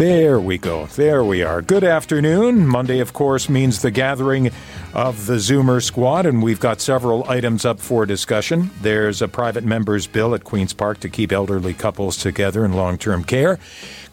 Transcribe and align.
There 0.00 0.40
we 0.40 0.56
go. 0.56 0.86
There 0.86 1.22
we 1.22 1.42
are. 1.42 1.60
Good 1.60 1.84
afternoon. 1.84 2.66
Monday, 2.66 3.00
of 3.00 3.12
course, 3.12 3.50
means 3.50 3.82
the 3.82 3.90
gathering 3.90 4.50
of 4.94 5.26
the 5.26 5.34
Zoomer 5.34 5.82
Squad, 5.82 6.24
and 6.24 6.42
we've 6.42 6.58
got 6.58 6.80
several 6.80 7.28
items 7.28 7.66
up 7.66 7.78
for 7.78 8.06
discussion. 8.06 8.70
There's 8.80 9.20
a 9.20 9.28
private 9.28 9.62
member's 9.62 10.06
bill 10.06 10.34
at 10.34 10.42
Queen's 10.42 10.72
Park 10.72 11.00
to 11.00 11.10
keep 11.10 11.32
elderly 11.32 11.74
couples 11.74 12.16
together 12.16 12.64
in 12.64 12.72
long 12.72 12.96
term 12.96 13.24
care, 13.24 13.58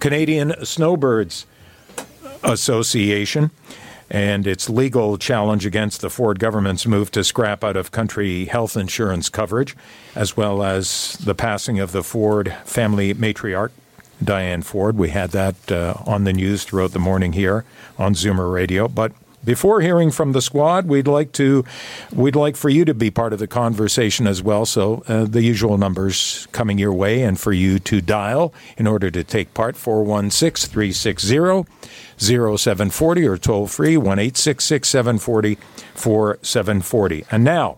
Canadian 0.01 0.53
Snowbirds 0.65 1.45
Association, 2.43 3.51
and 4.11 4.45
its 4.45 4.69
legal 4.69 5.17
challenge 5.17 5.65
against 5.65 6.01
the 6.01 6.09
Ford 6.09 6.37
government's 6.37 6.85
move 6.85 7.11
to 7.11 7.23
scrap 7.23 7.63
out 7.63 7.77
of 7.77 7.91
country 7.91 8.43
health 8.43 8.75
insurance 8.75 9.29
coverage, 9.29 9.73
as 10.15 10.35
well 10.35 10.63
as 10.63 11.13
the 11.23 11.33
passing 11.33 11.79
of 11.79 11.93
the 11.93 12.03
Ford 12.03 12.53
family 12.65 13.13
matriarch 13.13 13.71
Diane 14.23 14.61
Ford. 14.61 14.97
We 14.97 15.09
had 15.09 15.31
that 15.31 15.71
uh, 15.71 15.95
on 16.05 16.23
the 16.23 16.33
news 16.33 16.63
throughout 16.63 16.91
the 16.91 16.99
morning 16.99 17.33
here 17.33 17.65
on 17.97 18.13
Zoomer 18.13 18.51
Radio. 18.51 18.87
But 18.87 19.11
before 19.47 19.79
hearing 19.79 20.11
from 20.11 20.33
the 20.33 20.41
squad, 20.41 20.87
we'd 20.87 21.07
like 21.07 21.31
to 21.33 21.63
we'd 22.11 22.35
like 22.35 22.57
for 22.57 22.69
you 22.69 22.83
to 22.83 22.93
be 22.93 23.09
part 23.09 23.31
of 23.31 23.39
the 23.39 23.47
conversation 23.47 24.27
as 24.27 24.43
well. 24.43 24.65
So 24.65 25.03
uh, 25.07 25.23
the 25.23 25.41
usual 25.41 25.77
numbers 25.77 26.47
coming 26.51 26.77
your 26.77 26.91
way, 26.91 27.23
and 27.23 27.39
for 27.39 27.53
you 27.53 27.79
to 27.79 28.01
dial 28.01 28.53
in 28.75 28.87
order 28.87 29.09
to 29.09 29.23
take 29.23 29.53
part 29.53 29.77
416 29.77 30.69
360 30.69 31.65
0740 32.17 33.25
or 33.25 33.37
toll 33.37 33.67
free 33.67 33.95
1 33.95 34.33
740 34.35 35.55
4740. 35.95 37.25
And 37.31 37.43
now, 37.45 37.77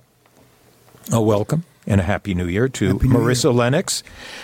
a 1.12 1.22
welcome 1.22 1.66
and 1.90 2.00
a 2.00 2.04
happy 2.04 2.34
new 2.34 2.45
year 2.48 2.70
to 2.70 2.94
Happy 2.94 3.08
Marissa 3.08 3.45
Year. 3.45 3.54
Lennox, 3.54 4.04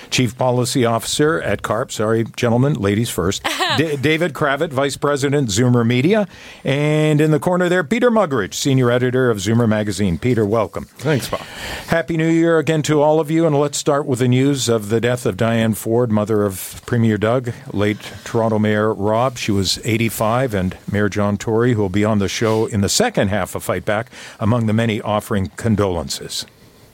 Chief 0.09 0.37
Policy 0.37 0.83
Officer 0.83 1.41
at 1.41 1.61
CARP. 1.61 1.91
Sorry, 1.91 2.25
gentlemen, 2.35 2.73
ladies 2.73 3.09
first. 3.09 3.41
D- 3.77 3.95
David 3.97 4.33
Cravit, 4.33 4.71
Vice 4.71 4.97
President, 4.97 5.49
Zoomer 5.49 5.85
Media. 5.85 6.27
And 6.63 7.21
in 7.21 7.31
the 7.31 7.39
corner 7.39 7.69
there, 7.69 7.83
Peter 7.83 8.09
Muggeridge, 8.09 8.55
Senior 8.55 8.89
Editor 8.91 9.29
of 9.29 9.37
Zoomer 9.37 9.69
Magazine. 9.69 10.17
Peter, 10.17 10.45
welcome. 10.45 10.85
Thanks, 10.85 11.29
Bob. 11.29 11.41
Happy 11.87 12.17
New 12.17 12.27
Year 12.29 12.57
again 12.57 12.81
to 12.83 13.01
all 13.01 13.19
of 13.19 13.29
you. 13.29 13.45
And 13.45 13.57
let's 13.57 13.77
start 13.77 14.05
with 14.05 14.19
the 14.19 14.27
news 14.27 14.67
of 14.67 14.89
the 14.89 14.99
death 14.99 15.25
of 15.25 15.37
Diane 15.37 15.75
Ford, 15.75 16.11
mother 16.11 16.43
of 16.45 16.81
Premier 16.87 17.17
Doug, 17.17 17.51
late 17.71 17.99
Toronto 18.23 18.57
Mayor 18.57 18.91
Rob. 18.91 19.37
She 19.37 19.51
was 19.51 19.79
85, 19.85 20.55
and 20.55 20.77
Mayor 20.91 21.09
John 21.09 21.37
Tory, 21.37 21.73
who 21.73 21.81
will 21.81 21.89
be 21.89 22.03
on 22.03 22.17
the 22.17 22.27
show 22.27 22.65
in 22.65 22.81
the 22.81 22.89
second 22.89 23.27
half 23.27 23.53
of 23.53 23.63
Fight 23.63 23.85
Back, 23.85 24.09
among 24.39 24.65
the 24.65 24.73
many 24.73 24.99
offering 25.01 25.47
condolences. 25.57 26.45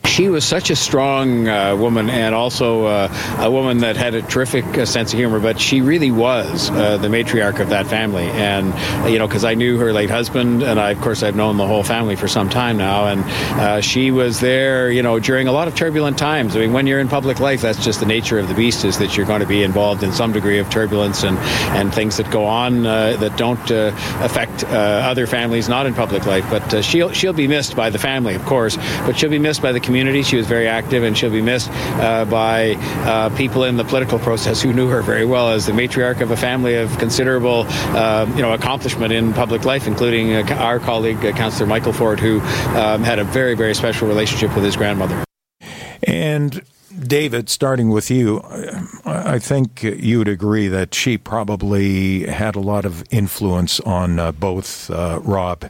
She 0.05 0.27
was 0.29 0.43
such 0.43 0.69
a 0.69 0.75
strong 0.75 1.47
uh, 1.47 1.75
woman 1.77 2.09
and 2.09 2.35
also 2.35 2.85
uh, 2.85 3.37
a 3.39 3.49
woman 3.49 3.77
that 3.79 3.95
had 3.95 4.13
a 4.13 4.21
terrific 4.21 4.65
uh, 4.65 4.85
sense 4.85 5.13
of 5.13 5.19
humor, 5.19 5.39
but 5.39 5.59
she 5.59 5.79
really 5.79 6.11
was 6.11 6.69
uh, 6.71 6.97
the 6.97 7.07
matriarch 7.07 7.59
of 7.61 7.69
that 7.69 7.87
family. 7.87 8.25
And, 8.25 8.73
you 9.09 9.19
know, 9.19 9.27
because 9.27 9.45
I 9.45 9.53
knew 9.53 9.77
her 9.77 9.93
late 9.93 10.09
husband, 10.09 10.63
and 10.63 10.79
I, 10.79 10.91
of 10.91 10.99
course, 10.99 11.23
I've 11.23 11.35
known 11.35 11.55
the 11.55 11.65
whole 11.65 11.83
family 11.83 12.17
for 12.17 12.27
some 12.27 12.49
time 12.49 12.77
now. 12.77 13.07
And 13.07 13.21
uh, 13.59 13.81
she 13.81 14.11
was 14.11 14.41
there, 14.41 14.91
you 14.91 15.01
know, 15.01 15.19
during 15.19 15.47
a 15.47 15.51
lot 15.53 15.69
of 15.69 15.75
turbulent 15.75 16.17
times. 16.17 16.55
I 16.55 16.59
mean, 16.59 16.73
when 16.73 16.87
you're 16.87 16.99
in 16.99 17.07
public 17.07 17.39
life, 17.39 17.61
that's 17.61 17.83
just 17.83 18.01
the 18.01 18.05
nature 18.05 18.37
of 18.37 18.49
the 18.49 18.55
beast, 18.55 18.83
is 18.83 18.97
that 18.97 19.15
you're 19.15 19.27
going 19.27 19.41
to 19.41 19.47
be 19.47 19.63
involved 19.63 20.03
in 20.03 20.11
some 20.11 20.33
degree 20.33 20.59
of 20.59 20.69
turbulence 20.69 21.23
and, 21.23 21.37
and 21.77 21.93
things 21.93 22.17
that 22.17 22.29
go 22.31 22.45
on 22.45 22.85
uh, 22.85 23.15
that 23.17 23.37
don't 23.37 23.71
affect 23.71 24.65
other 24.65 25.25
families 25.25 25.69
not 25.69 25.85
in 25.85 25.93
public 25.93 26.25
life. 26.25 26.45
But 26.49 26.83
she'll, 26.83 27.11
she'll 27.11 27.33
be 27.33 27.47
missed 27.47 27.77
by 27.77 27.89
the 27.89 27.99
family, 27.99 28.35
of 28.35 28.45
course, 28.45 28.75
but 29.05 29.17
she'll 29.17 29.29
be 29.29 29.39
missed 29.39 29.61
by 29.61 29.71
the 29.71 29.79
community. 29.79 29.90
She 30.23 30.37
was 30.37 30.47
very 30.47 30.67
active, 30.67 31.03
and 31.03 31.17
she'll 31.17 31.31
be 31.31 31.41
missed 31.41 31.69
uh, 31.71 32.25
by 32.25 32.75
uh, 33.05 33.29
people 33.35 33.63
in 33.63 33.77
the 33.77 33.83
political 33.83 34.19
process 34.19 34.61
who 34.61 34.73
knew 34.73 34.87
her 34.87 35.01
very 35.01 35.25
well 35.25 35.49
as 35.49 35.65
the 35.65 35.71
matriarch 35.71 36.21
of 36.21 36.31
a 36.31 36.37
family 36.37 36.75
of 36.75 36.97
considerable, 36.97 37.65
uh, 37.67 38.25
you 38.35 38.41
know, 38.41 38.53
accomplishment 38.53 39.13
in 39.13 39.33
public 39.33 39.65
life, 39.65 39.87
including 39.87 40.33
uh, 40.33 40.55
our 40.55 40.79
colleague, 40.79 41.23
uh, 41.25 41.31
Councillor 41.33 41.67
Michael 41.67 41.93
Ford, 41.93 42.19
who 42.19 42.39
um, 42.77 43.03
had 43.03 43.19
a 43.19 43.23
very, 43.23 43.55
very 43.55 43.73
special 43.73 44.07
relationship 44.07 44.53
with 44.55 44.63
his 44.63 44.75
grandmother. 44.75 45.23
And 46.03 46.61
David, 46.97 47.49
starting 47.49 47.89
with 47.89 48.09
you, 48.11 48.41
I 49.05 49.31
I 49.31 49.39
think 49.39 49.83
you 49.83 50.17
would 50.17 50.27
agree 50.27 50.67
that 50.67 50.93
she 50.93 51.17
probably 51.17 52.25
had 52.27 52.55
a 52.55 52.59
lot 52.59 52.85
of 52.85 53.03
influence 53.11 53.79
on 53.79 54.19
uh, 54.19 54.31
both 54.33 54.89
uh, 54.91 55.21
Rob 55.23 55.69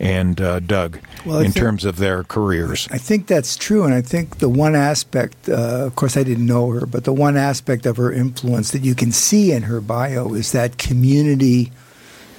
and 0.00 0.40
uh, 0.40 0.60
Doug 0.60 0.98
Well, 1.26 1.38
in 1.38 1.44
think- 1.52 1.56
terms 1.56 1.84
of 1.84 1.96
their 1.96 2.22
careers. 2.24 2.86
I 2.90 2.98
think 2.98 3.26
that's 3.26 3.56
true, 3.56 3.84
and 3.84 3.92
I 3.94 4.00
think 4.02 4.38
the 4.38 4.48
one 4.48 4.76
aspect, 4.76 5.48
uh, 5.48 5.86
of 5.86 5.96
course, 5.96 6.16
I 6.16 6.22
didn't 6.22 6.46
know 6.46 6.70
her, 6.70 6.86
but 6.86 7.04
the 7.04 7.12
one 7.12 7.36
aspect 7.36 7.86
of 7.86 7.96
her 7.96 8.12
influence 8.12 8.70
that 8.70 8.82
you 8.82 8.94
can 8.94 9.10
see 9.12 9.52
in 9.52 9.62
her 9.64 9.80
bio 9.80 10.34
is 10.34 10.52
that 10.52 10.78
community 10.78 11.72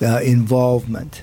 uh, 0.01 0.21
involvement. 0.23 1.21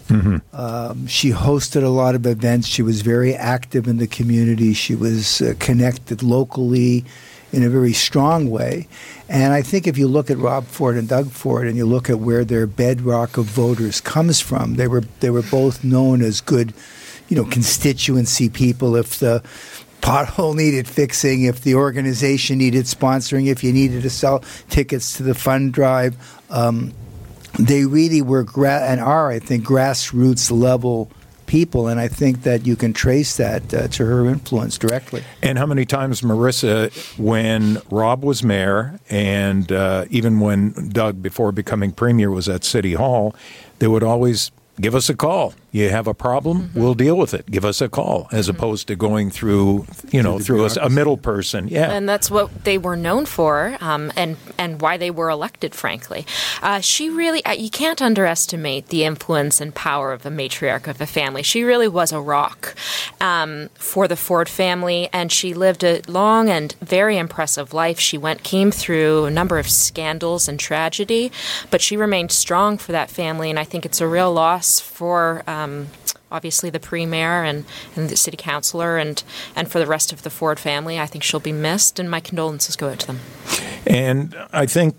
Um, 0.52 1.06
she 1.06 1.30
hosted 1.30 1.82
a 1.82 1.88
lot 1.88 2.14
of 2.14 2.26
events. 2.26 2.66
She 2.69 2.82
was 2.82 3.00
very 3.00 3.34
active 3.34 3.88
in 3.88 3.96
the 3.96 4.06
community. 4.06 4.75
She 4.75 4.94
was 4.94 5.41
uh, 5.41 5.54
connected 5.58 6.22
locally 6.22 7.04
in 7.56 7.62
a 7.62 7.71
very 7.71 7.94
strong 7.94 8.50
way. 8.50 8.87
And 9.28 9.53
I 9.53 9.62
think 9.62 9.87
if 9.87 9.97
you 9.97 10.06
look 10.06 10.31
at 10.31 10.37
Rob 10.37 10.67
Ford 10.67 10.97
and 10.97 11.09
Doug 11.09 11.31
Ford, 11.31 11.67
and 11.67 11.77
you 11.77 11.87
look 11.87 12.11
at 12.11 12.21
where 12.21 12.44
their 12.44 12.67
bedrock 12.67 13.39
of 13.39 13.47
voters 13.47 14.00
comes 14.00 14.41
from, 14.41 14.75
they 14.75 14.87
were 14.87 15.03
they 15.21 15.31
were 15.31 15.43
both 15.43 15.83
known 15.83 16.21
as 16.22 16.41
good, 16.41 16.75
you 17.28 17.37
know, 17.37 17.44
constituency 17.44 18.50
people. 18.50 18.94
If 18.94 19.19
the 19.19 19.43
pothole 20.03 20.55
needed 20.62 20.87
fixing, 20.87 21.44
if 21.44 21.62
the 21.62 21.75
organization 21.75 22.59
needed 22.59 22.84
sponsoring, 22.84 23.47
if 23.47 23.65
you 23.65 23.73
needed 23.73 24.03
to 24.03 24.11
sell 24.11 24.41
tickets 24.69 25.17
to 25.17 25.23
the 25.23 25.34
fund 25.34 25.73
drive. 25.73 26.15
Um, 26.50 26.93
they 27.59 27.87
really 27.87 28.21
were 28.21 28.44
gra- 28.44 28.84
and 28.87 29.00
are, 29.00 29.31
I 29.31 29.38
think, 29.38 29.65
grassroots 29.65 30.50
level 30.50 31.11
people, 31.46 31.88
and 31.88 32.00
I 32.00 32.08
think 32.08 32.42
that 32.42 32.66
you 32.66 32.76
can 32.76 32.92
trace 32.92 33.36
that 33.36 33.72
uh, 33.72 33.88
to 33.88 34.04
her 34.04 34.26
influence 34.26 34.78
directly. 34.78 35.24
And 35.42 35.58
how 35.58 35.66
many 35.66 35.84
times, 35.84 36.20
Marissa, 36.20 36.90
when 37.18 37.80
Rob 37.90 38.24
was 38.24 38.42
mayor, 38.42 38.98
and 39.08 39.70
uh, 39.70 40.04
even 40.10 40.40
when 40.40 40.90
Doug, 40.90 41.22
before 41.22 41.52
becoming 41.52 41.92
premier, 41.92 42.30
was 42.30 42.48
at 42.48 42.64
City 42.64 42.94
Hall, 42.94 43.34
they 43.78 43.86
would 43.86 44.02
always 44.02 44.50
give 44.80 44.94
us 44.94 45.08
a 45.08 45.14
call. 45.14 45.54
You 45.76 45.91
have 45.91 46.06
a 46.06 46.14
problem, 46.14 46.70
we'll 46.75 46.94
deal 46.94 47.19
with 47.19 47.34
it. 47.34 47.44
Give 47.50 47.62
us 47.62 47.82
a 47.82 47.88
call, 47.91 48.28
as 48.32 48.48
opposed 48.48 48.88
to 48.88 48.97
going 48.97 49.31
through, 49.31 49.84
you 50.10 50.22
know, 50.22 50.38
through 50.38 50.64
a, 50.64 50.70
a 50.81 50.88
middle 50.88 51.19
person. 51.19 51.69
Yeah. 51.69 51.91
and 51.91 52.09
that's 52.09 52.31
what 52.31 52.64
they 52.64 52.78
were 52.78 52.97
known 52.97 53.26
for, 53.26 53.76
um, 53.82 54.10
and 54.16 54.38
and 54.56 54.81
why 54.81 54.97
they 54.97 55.10
were 55.10 55.28
elected. 55.28 55.75
Frankly, 55.75 56.25
uh, 56.62 56.81
she 56.81 57.10
really 57.10 57.44
uh, 57.44 57.53
you 57.53 57.69
can't 57.69 58.00
underestimate 58.00 58.88
the 58.88 59.04
influence 59.04 59.60
and 59.60 59.75
power 59.75 60.14
of 60.14 60.25
a 60.25 60.31
matriarch 60.31 60.87
of 60.88 60.98
a 61.03 61.06
family. 61.06 61.42
She 61.42 61.62
really 61.62 61.88
was 61.88 62.10
a 62.10 62.22
rock 62.22 62.75
um, 63.20 63.69
for 63.75 64.08
the 64.08 64.17
Ford 64.17 64.49
family, 64.49 65.11
and 65.12 65.31
she 65.31 65.52
lived 65.52 65.84
a 65.84 66.00
long 66.08 66.49
and 66.49 66.73
very 66.81 67.19
impressive 67.19 67.75
life. 67.75 68.00
She 68.00 68.17
went 68.17 68.43
came 68.43 68.70
through 68.70 69.26
a 69.26 69.31
number 69.31 69.58
of 69.58 69.69
scandals 69.69 70.49
and 70.49 70.58
tragedy, 70.58 71.31
but 71.70 71.82
she 71.82 71.99
remained 71.99 72.32
strong 72.32 72.78
for 72.78 72.93
that 72.93 73.11
family, 73.11 73.50
and 73.50 73.58
I 73.58 73.64
think 73.64 73.84
it's 73.84 74.00
a 74.00 74.08
real 74.08 74.32
loss 74.32 74.81
for. 74.81 75.43
Um, 75.46 75.65
Obviously, 76.28 76.70
the 76.70 76.80
premier 76.80 77.44
and, 77.44 77.64
and 77.94 78.08
the 78.08 78.16
city 78.16 78.36
councilor, 78.36 78.98
and, 78.98 79.22
and 79.54 79.70
for 79.70 79.78
the 79.78 79.86
rest 79.86 80.12
of 80.12 80.22
the 80.22 80.30
Ford 80.30 80.58
family, 80.58 80.98
I 80.98 81.06
think 81.06 81.22
she'll 81.22 81.38
be 81.38 81.52
missed, 81.52 82.00
and 82.00 82.10
my 82.10 82.18
condolences 82.18 82.74
go 82.74 82.88
out 82.88 82.98
to 83.00 83.06
them. 83.06 83.20
And 83.86 84.34
I 84.52 84.66
think, 84.66 84.96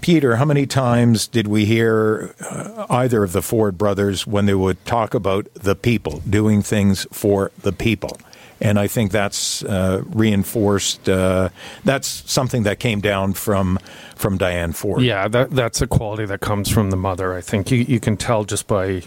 Peter, 0.00 0.36
how 0.36 0.46
many 0.46 0.66
times 0.66 1.28
did 1.28 1.48
we 1.48 1.66
hear 1.66 2.34
uh, 2.40 2.86
either 2.88 3.22
of 3.22 3.32
the 3.32 3.42
Ford 3.42 3.76
brothers 3.76 4.26
when 4.26 4.46
they 4.46 4.54
would 4.54 4.82
talk 4.86 5.14
about 5.14 5.52
the 5.54 5.74
people, 5.74 6.22
doing 6.28 6.62
things 6.62 7.06
for 7.12 7.50
the 7.60 7.72
people? 7.72 8.16
And 8.62 8.78
I 8.78 8.88
think 8.88 9.10
that's 9.10 9.62
uh, 9.64 10.02
reinforced. 10.06 11.08
Uh, 11.08 11.48
that's 11.84 12.30
something 12.30 12.62
that 12.64 12.78
came 12.78 13.00
down 13.00 13.32
from 13.32 13.78
from 14.16 14.36
Diane 14.36 14.72
Ford. 14.72 15.02
Yeah, 15.02 15.28
that 15.28 15.50
that's 15.50 15.80
a 15.80 15.86
quality 15.86 16.26
that 16.26 16.40
comes 16.40 16.68
from 16.70 16.90
the 16.90 16.96
mother. 16.96 17.34
I 17.34 17.40
think 17.40 17.70
you 17.70 17.78
you 17.78 18.00
can 18.00 18.18
tell 18.18 18.44
just 18.44 18.66
by 18.66 19.02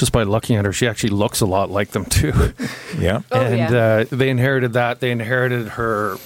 just 0.00 0.12
by 0.12 0.24
looking 0.24 0.56
at 0.56 0.64
her, 0.64 0.72
she 0.72 0.88
actually 0.88 1.10
looks 1.10 1.40
a 1.40 1.46
lot 1.46 1.70
like 1.70 1.90
them 1.90 2.06
too. 2.06 2.32
yeah. 2.98 3.20
Oh, 3.30 3.40
and 3.40 3.58
yeah. 3.58 3.78
Uh, 3.78 4.04
they 4.10 4.30
inherited 4.30 4.72
that. 4.72 5.00
They 5.00 5.10
inherited 5.10 5.68
her 5.68 6.16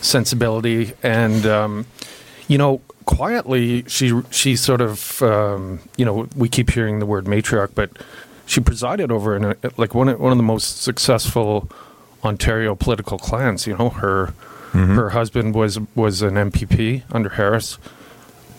sensibility, 0.00 0.94
and 1.02 1.46
um, 1.46 1.86
you 2.48 2.58
know, 2.58 2.80
quietly, 3.04 3.84
she 3.86 4.20
she 4.30 4.56
sort 4.56 4.80
of 4.80 5.22
um, 5.22 5.80
you 5.96 6.04
know, 6.04 6.28
we 6.34 6.48
keep 6.48 6.70
hearing 6.70 6.98
the 6.98 7.06
word 7.06 7.26
matriarch, 7.26 7.74
but 7.74 7.90
she 8.46 8.60
presided 8.60 9.12
over 9.12 9.36
in 9.36 9.44
a, 9.44 9.56
like 9.76 9.94
one 9.94 10.08
of, 10.08 10.18
one 10.18 10.32
of 10.32 10.38
the 10.38 10.42
most 10.42 10.82
successful 10.82 11.70
Ontario 12.24 12.74
political 12.74 13.18
clans. 13.18 13.66
You 13.66 13.76
know, 13.76 13.90
her 13.90 14.34
her 14.72 15.10
husband 15.10 15.54
was 15.54 15.78
was 15.94 16.22
an 16.22 16.34
MPP 16.34 17.02
under 17.12 17.30
Harris. 17.30 17.78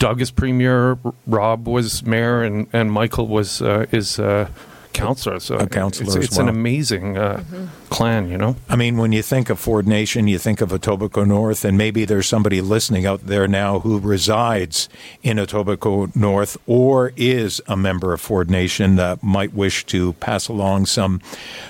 Doug 0.02 0.20
is 0.20 0.32
premier. 0.32 0.98
Rob 1.28 1.68
was 1.68 2.04
mayor, 2.04 2.42
and, 2.42 2.68
and 2.74 2.92
Michael 2.92 3.28
was 3.28 3.62
uh, 3.62 3.86
is 3.92 4.18
uh, 4.18 4.50
counselor. 4.94 5.40
So 5.40 5.58
A 5.58 5.68
counselor 5.68 6.08
it's, 6.08 6.16
as 6.16 6.26
it's 6.26 6.38
an 6.38 6.50
amazing 6.50 7.18
uh, 7.18 7.44
clan, 7.90 8.30
you 8.30 8.38
know. 8.38 8.56
I 8.70 8.76
mean, 8.76 8.98
when 8.98 9.12
you 9.12 9.22
think 9.22 9.50
of 9.50 9.60
Ford 9.60 9.88
Nation, 9.88 10.28
you 10.28 10.38
think 10.38 10.62
of 10.62 10.70
Etobicoke 10.70 11.28
North, 11.28 11.66
and 11.66 11.78
maybe 11.78 12.06
there's 12.06 12.28
somebody 12.28 12.62
listening 12.62 13.06
out 13.06 13.26
there 13.26 13.48
now 13.48 13.80
who 13.80 14.00
resides 14.00 14.90
in 15.24 15.38
Etobicoke 15.38 16.16
North 16.16 16.58
or 16.68 17.14
is 17.16 17.62
a 17.68 17.78
member 17.78 18.14
of 18.14 18.22
Ford 18.22 18.50
Nation 18.50 18.96
that 18.96 19.24
might 19.24 19.54
wish 19.54 19.86
to 19.88 20.14
pass 20.14 20.48
along 20.48 20.86
some 20.86 21.22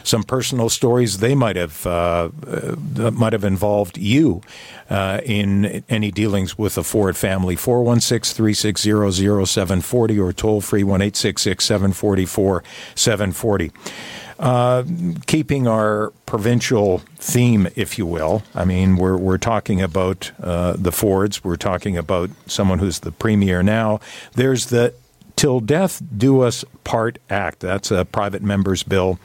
some 0.03 0.23
personal 0.23 0.69
stories 0.69 1.19
they 1.19 1.35
might 1.35 1.55
have 1.55 1.85
uh, 1.85 2.29
uh, 2.47 2.75
that 2.93 3.11
might 3.11 3.33
have 3.33 3.43
involved 3.43 3.97
you 3.97 4.41
uh, 4.89 5.21
in 5.23 5.83
any 5.89 6.11
dealings 6.11 6.57
with 6.57 6.75
the 6.75 6.83
Ford 6.83 7.15
family. 7.15 7.55
416 7.55 8.35
360 8.35 9.45
0740 9.45 10.19
or 10.19 10.33
toll 10.33 10.61
free 10.61 10.83
1 10.83 11.01
866 11.01 11.63
744 11.63 12.63
740 13.11 13.71
Uh, 14.39 14.83
keeping 15.27 15.67
our 15.67 16.11
provincial 16.25 16.99
theme, 17.17 17.67
if 17.75 17.97
you 17.99 18.07
will. 18.07 18.41
I 18.55 18.65
mean, 18.65 18.95
we're 18.95 19.17
we're 19.17 19.37
talking 19.37 19.81
about 19.81 20.31
uh, 20.41 20.73
the 20.77 20.91
Fords. 20.91 21.43
We're 21.43 21.57
talking 21.57 21.95
about 21.97 22.29
someone 22.47 22.79
who's 22.79 22.99
the 22.99 23.11
premier 23.11 23.61
now. 23.61 23.99
There's 24.33 24.67
the 24.67 24.93
Till 25.35 25.59
Death 25.59 26.01
Do 26.17 26.41
Us 26.41 26.65
Part 26.83 27.19
Act. 27.29 27.59
That's 27.59 27.91
a 27.91 28.03
private 28.05 28.41
member's 28.41 28.81
bill 28.83 29.19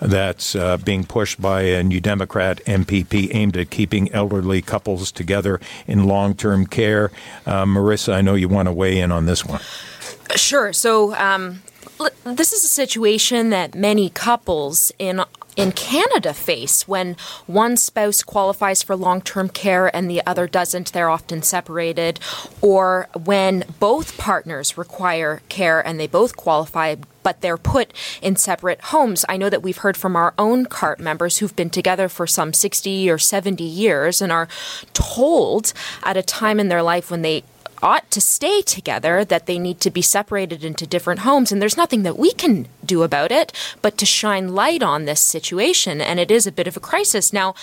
that's 0.00 0.54
uh, 0.54 0.76
being 0.76 1.04
pushed 1.04 1.40
by 1.40 1.62
a 1.62 1.82
New 1.82 2.00
Democrat 2.00 2.60
MPP 2.66 3.34
aimed 3.34 3.56
at 3.56 3.70
keeping 3.70 4.12
elderly 4.12 4.62
couples 4.62 5.10
together 5.10 5.60
in 5.88 6.04
long 6.04 6.34
term 6.36 6.66
care. 6.66 7.10
Uh, 7.46 7.64
Marissa, 7.64 8.12
I 8.12 8.20
know 8.20 8.36
you 8.36 8.48
want 8.48 8.66
to 8.68 8.72
weigh 8.72 9.00
in 9.00 9.10
on 9.10 9.26
this 9.26 9.44
one. 9.44 9.60
Sure. 10.36 10.72
So 10.72 11.14
um, 11.16 11.62
this 12.24 12.52
is 12.52 12.64
a 12.64 12.68
situation 12.68 13.50
that 13.50 13.74
many 13.74 14.08
couples 14.08 14.92
in 14.98 15.22
in 15.56 15.72
Canada 15.72 16.32
face 16.32 16.88
when 16.88 17.16
one 17.46 17.76
spouse 17.76 18.22
qualifies 18.22 18.82
for 18.82 18.96
long-term 18.96 19.50
care 19.50 19.94
and 19.94 20.08
the 20.08 20.24
other 20.26 20.46
doesn't. 20.46 20.92
They're 20.92 21.10
often 21.10 21.42
separated, 21.42 22.20
or 22.60 23.08
when 23.24 23.64
both 23.78 24.16
partners 24.16 24.78
require 24.78 25.42
care 25.48 25.86
and 25.86 26.00
they 26.00 26.06
both 26.06 26.36
qualify. 26.36 26.96
But 27.22 27.40
they're 27.40 27.56
put 27.56 27.92
in 28.20 28.34
separate 28.34 28.80
homes. 28.80 29.24
I 29.28 29.36
know 29.36 29.48
that 29.48 29.62
we've 29.62 29.76
heard 29.76 29.96
from 29.96 30.16
our 30.16 30.34
own 30.38 30.66
CARP 30.66 30.98
members 30.98 31.38
who've 31.38 31.54
been 31.54 31.70
together 31.70 32.08
for 32.08 32.26
some 32.26 32.52
60 32.52 33.08
or 33.08 33.18
70 33.18 33.62
years 33.62 34.20
and 34.20 34.32
are 34.32 34.48
told 34.92 35.72
at 36.02 36.16
a 36.16 36.22
time 36.22 36.58
in 36.58 36.68
their 36.68 36.82
life 36.82 37.12
when 37.12 37.22
they 37.22 37.44
ought 37.82 38.10
to 38.10 38.20
stay 38.20 38.62
together, 38.62 39.24
that 39.24 39.46
they 39.46 39.58
need 39.58 39.80
to 39.80 39.90
be 39.90 40.02
separated 40.02 40.64
into 40.64 40.86
different 40.86 41.20
homes. 41.20 41.52
And 41.52 41.60
there's 41.60 41.76
nothing 41.76 42.02
that 42.04 42.18
we 42.18 42.32
can 42.32 42.68
do 42.84 43.02
about 43.02 43.32
it 43.32 43.52
but 43.82 43.98
to 43.98 44.06
shine 44.06 44.54
light 44.54 44.82
on 44.82 45.04
this 45.04 45.20
situation. 45.20 46.00
And 46.00 46.20
it 46.20 46.30
is 46.30 46.46
a 46.46 46.52
bit 46.52 46.66
of 46.66 46.76
a 46.76 46.80
crisis. 46.80 47.32
Now, 47.32 47.54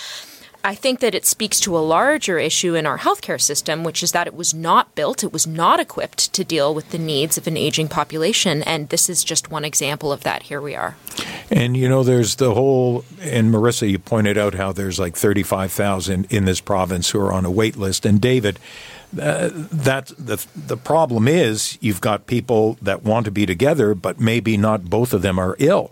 I 0.62 0.74
think 0.74 1.00
that 1.00 1.14
it 1.14 1.24
speaks 1.24 1.58
to 1.60 1.76
a 1.76 1.80
larger 1.80 2.38
issue 2.38 2.74
in 2.74 2.84
our 2.84 2.98
healthcare 2.98 3.40
system, 3.40 3.82
which 3.82 4.02
is 4.02 4.12
that 4.12 4.26
it 4.26 4.34
was 4.34 4.52
not 4.52 4.94
built, 4.94 5.24
it 5.24 5.32
was 5.32 5.46
not 5.46 5.80
equipped 5.80 6.32
to 6.34 6.44
deal 6.44 6.74
with 6.74 6.90
the 6.90 6.98
needs 6.98 7.38
of 7.38 7.46
an 7.46 7.56
aging 7.56 7.88
population. 7.88 8.62
And 8.64 8.90
this 8.90 9.08
is 9.08 9.24
just 9.24 9.50
one 9.50 9.64
example 9.64 10.12
of 10.12 10.22
that. 10.24 10.44
Here 10.44 10.60
we 10.60 10.74
are. 10.74 10.96
And 11.50 11.76
you 11.76 11.88
know, 11.88 12.02
there's 12.02 12.36
the 12.36 12.52
whole, 12.52 13.04
and 13.22 13.52
Marissa, 13.52 13.88
you 13.88 13.98
pointed 13.98 14.36
out 14.36 14.54
how 14.54 14.72
there's 14.72 14.98
like 14.98 15.16
35,000 15.16 16.26
in 16.30 16.44
this 16.44 16.60
province 16.60 17.10
who 17.10 17.20
are 17.20 17.32
on 17.32 17.46
a 17.46 17.50
wait 17.50 17.76
list. 17.76 18.04
And 18.04 18.20
David, 18.20 18.58
uh, 19.18 19.50
that 19.52 20.08
the 20.18 20.44
the 20.54 20.76
problem 20.76 21.26
is 21.26 21.78
you've 21.80 22.00
got 22.00 22.26
people 22.26 22.78
that 22.82 23.02
want 23.02 23.24
to 23.24 23.30
be 23.30 23.46
together, 23.46 23.94
but 23.94 24.20
maybe 24.20 24.56
not 24.56 24.84
both 24.84 25.12
of 25.12 25.22
them 25.22 25.38
are 25.38 25.56
ill. 25.58 25.90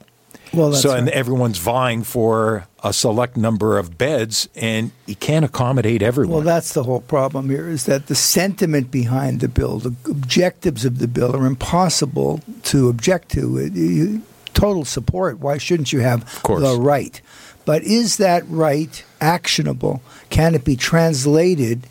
Well, 0.52 0.70
that's 0.70 0.82
so 0.82 0.94
and 0.94 1.06
right. 1.06 1.14
everyone's 1.14 1.58
vying 1.58 2.04
for 2.04 2.66
a 2.82 2.92
select 2.92 3.36
number 3.36 3.78
of 3.78 3.98
beds, 3.98 4.48
and 4.54 4.92
you 5.06 5.16
can't 5.16 5.44
accommodate 5.44 6.00
everyone. 6.00 6.36
Well, 6.36 6.44
that's 6.44 6.72
the 6.72 6.84
whole 6.84 7.00
problem 7.02 7.50
here 7.50 7.68
is 7.68 7.84
that 7.84 8.06
the 8.06 8.14
sentiment 8.14 8.90
behind 8.90 9.40
the 9.40 9.48
bill, 9.48 9.78
the 9.78 9.94
objectives 10.10 10.84
of 10.84 10.98
the 10.98 11.08
bill 11.08 11.36
are 11.36 11.46
impossible 11.46 12.40
to 12.64 12.88
object 12.88 13.30
to. 13.30 13.58
It- 13.58 13.74
you- 13.74 14.22
total 14.58 14.84
support. 14.84 15.38
Why 15.38 15.56
shouldn't 15.56 15.92
you 15.92 16.00
have 16.00 16.24
the 16.42 16.76
right? 16.80 17.20
But 17.64 17.84
is 17.84 18.16
that 18.16 18.42
right 18.48 19.04
actionable? 19.20 20.02
Can 20.30 20.54
it 20.54 20.64
be 20.64 20.74
translated 20.74 21.86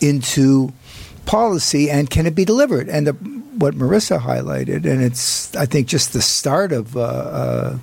into 0.00 0.72
policy 1.26 1.90
and 1.90 2.10
can 2.10 2.26
it 2.26 2.34
be 2.34 2.44
delivered? 2.44 2.88
And 2.88 3.06
the, 3.06 3.12
what 3.12 3.74
Marissa 3.74 4.20
highlighted, 4.20 4.84
and 4.84 5.02
it's, 5.02 5.54
I 5.54 5.66
think, 5.66 5.86
just 5.86 6.12
the 6.12 6.22
start 6.22 6.72
of 6.72 6.96
uh, 6.96 7.00
uh, 7.00 7.78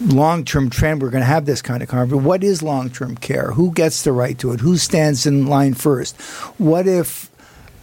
long 0.00 0.44
term 0.44 0.70
trend. 0.70 1.02
We're 1.02 1.10
going 1.10 1.22
to 1.22 1.26
have 1.26 1.46
this 1.46 1.62
kind 1.62 1.82
of 1.82 1.88
conversation. 1.88 2.24
What 2.24 2.42
is 2.42 2.62
long 2.62 2.90
term 2.90 3.16
care? 3.16 3.52
Who 3.52 3.72
gets 3.72 4.02
the 4.02 4.12
right 4.12 4.38
to 4.38 4.52
it? 4.52 4.60
Who 4.60 4.76
stands 4.76 5.26
in 5.26 5.46
line 5.46 5.74
first? 5.74 6.20
What 6.58 6.86
if 6.86 7.30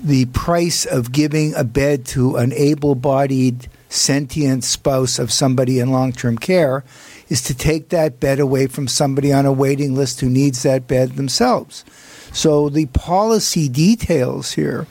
the 0.04 0.26
price 0.26 0.86
of 0.86 1.12
giving 1.12 1.54
a 1.54 1.64
bed 1.64 2.06
to 2.08 2.36
an 2.38 2.54
able 2.54 2.96
bodied, 2.96 3.68
sentient 3.90 4.64
spouse 4.64 5.20
of 5.20 5.32
somebody 5.32 5.80
in 5.80 5.92
long 5.92 6.12
term 6.12 6.38
care 6.38 6.84
is 7.30 7.42
to 7.44 7.54
take 7.54 7.90
that 7.90 8.20
bed 8.20 8.40
away 8.40 8.68
from 8.68 8.88
somebody 8.88 9.32
on 9.32 9.46
a 9.46 9.54
waiting 9.54 9.96
list 9.96 10.20
who 10.22 10.30
needs 10.30 10.64
that 10.64 10.88
bed 10.88 11.12
themselves? 11.12 11.86
So 12.34 12.70
the 12.70 12.86
policy 12.88 13.68
details 13.68 14.54
here 14.54 14.88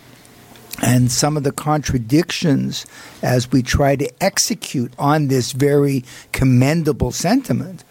and 0.82 1.10
some 1.10 1.36
of 1.36 1.42
the 1.42 1.52
contradictions 1.52 2.86
as 3.22 3.50
we 3.50 3.62
try 3.62 3.96
to 3.96 4.10
execute 4.22 4.92
on 4.98 5.28
this 5.28 5.52
very 5.52 6.04
commendable 6.32 7.12
sentiment. 7.12 7.84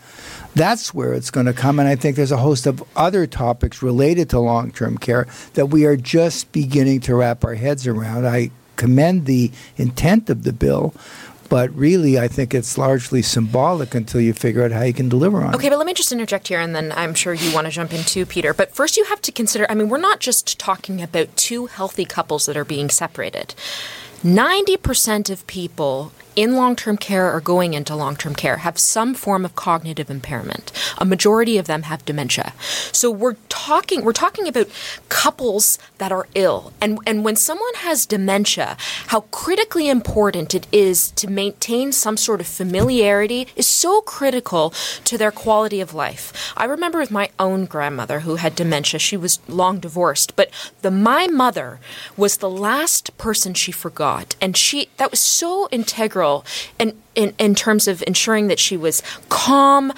That's 0.55 0.93
where 0.93 1.13
it's 1.13 1.29
going 1.29 1.45
to 1.45 1.53
come. 1.53 1.79
And 1.79 1.87
I 1.87 1.95
think 1.95 2.15
there's 2.15 2.31
a 2.31 2.37
host 2.37 2.65
of 2.65 2.83
other 2.95 3.27
topics 3.27 3.83
related 3.83 4.29
to 4.31 4.39
long 4.39 4.71
term 4.71 4.97
care 4.97 5.27
that 5.53 5.67
we 5.67 5.85
are 5.85 5.95
just 5.95 6.51
beginning 6.51 7.01
to 7.01 7.15
wrap 7.15 7.43
our 7.43 7.55
heads 7.55 7.85
around. 7.85 8.27
I 8.27 8.51
commend 8.75 9.25
the 9.25 9.51
intent 9.77 10.29
of 10.29 10.43
the 10.43 10.53
bill, 10.53 10.93
but 11.49 11.75
really 11.75 12.19
I 12.19 12.27
think 12.27 12.53
it's 12.53 12.77
largely 12.77 13.21
symbolic 13.21 13.95
until 13.95 14.21
you 14.21 14.33
figure 14.33 14.63
out 14.63 14.71
how 14.71 14.83
you 14.83 14.93
can 14.93 15.09
deliver 15.09 15.41
on 15.41 15.53
it. 15.53 15.57
Okay, 15.57 15.69
but 15.69 15.77
let 15.77 15.87
me 15.87 15.93
just 15.93 16.11
interject 16.11 16.47
here, 16.47 16.59
and 16.59 16.75
then 16.75 16.91
I'm 16.93 17.13
sure 17.13 17.33
you 17.33 17.53
want 17.53 17.65
to 17.65 17.71
jump 17.71 17.93
in 17.93 18.03
too, 18.03 18.25
Peter. 18.25 18.53
But 18.53 18.73
first, 18.73 18.95
you 18.95 19.05
have 19.05 19.21
to 19.23 19.31
consider 19.31 19.65
I 19.69 19.73
mean, 19.73 19.89
we're 19.89 19.97
not 19.97 20.19
just 20.19 20.59
talking 20.59 21.01
about 21.01 21.35
two 21.35 21.65
healthy 21.65 22.05
couples 22.05 22.45
that 22.45 22.55
are 22.55 22.65
being 22.65 22.89
separated. 22.89 23.55
90% 24.23 25.29
of 25.29 25.47
people 25.47 26.11
in 26.39 26.55
long 26.55 26.73
term 26.73 26.95
care 26.95 27.35
or 27.35 27.41
going 27.41 27.73
into 27.73 27.93
long 27.93 28.15
term 28.15 28.33
care 28.33 28.57
have 28.57 28.79
some 28.79 29.13
form 29.13 29.43
of 29.43 29.55
cognitive 29.55 30.09
impairment. 30.09 30.71
A 30.97 31.03
majority 31.03 31.57
of 31.57 31.67
them 31.67 31.81
have 31.83 32.05
dementia. 32.05 32.53
So 32.93 33.11
we're 33.11 33.35
talking 33.49 34.05
we're 34.05 34.13
talking 34.13 34.47
about 34.47 34.69
couples 35.09 35.77
that 35.97 36.13
are 36.13 36.27
ill. 36.35 36.71
And 36.79 36.97
and 37.05 37.25
when 37.25 37.35
someone 37.35 37.75
has 37.87 38.05
dementia, 38.05 38.77
how 39.07 39.21
critically 39.31 39.89
important 39.89 40.55
it 40.55 40.65
is 40.71 41.11
to 41.11 41.29
maintain 41.29 41.91
some 41.91 42.15
sort 42.15 42.39
of 42.39 42.47
familiarity 42.47 43.49
is 43.57 43.67
so 43.67 43.99
critical 43.99 44.73
to 45.03 45.17
their 45.17 45.31
quality 45.31 45.81
of 45.81 45.93
life. 45.93 46.53
I 46.55 46.63
remember 46.63 46.99
with 46.99 47.11
my 47.11 47.31
own 47.37 47.65
grandmother 47.65 48.21
who 48.21 48.35
had 48.35 48.55
dementia, 48.55 48.99
she 49.01 49.17
was 49.17 49.39
long 49.49 49.79
divorced, 49.79 50.37
but 50.37 50.49
the 50.83 50.91
my 50.91 51.27
mother 51.27 51.81
was 52.15 52.37
the 52.37 52.49
last 52.49 53.17
person 53.17 53.53
she 53.53 53.73
forgot. 53.73 54.37
And 54.39 54.55
she 54.55 54.87
that 54.95 55.11
was 55.11 55.19
so 55.19 55.67
integral 55.69 56.28
in, 56.79 56.93
in, 57.15 57.33
in 57.37 57.55
terms 57.55 57.87
of 57.87 58.03
ensuring 58.07 58.47
that 58.47 58.59
she 58.59 58.77
was 58.77 59.03
calm, 59.29 59.93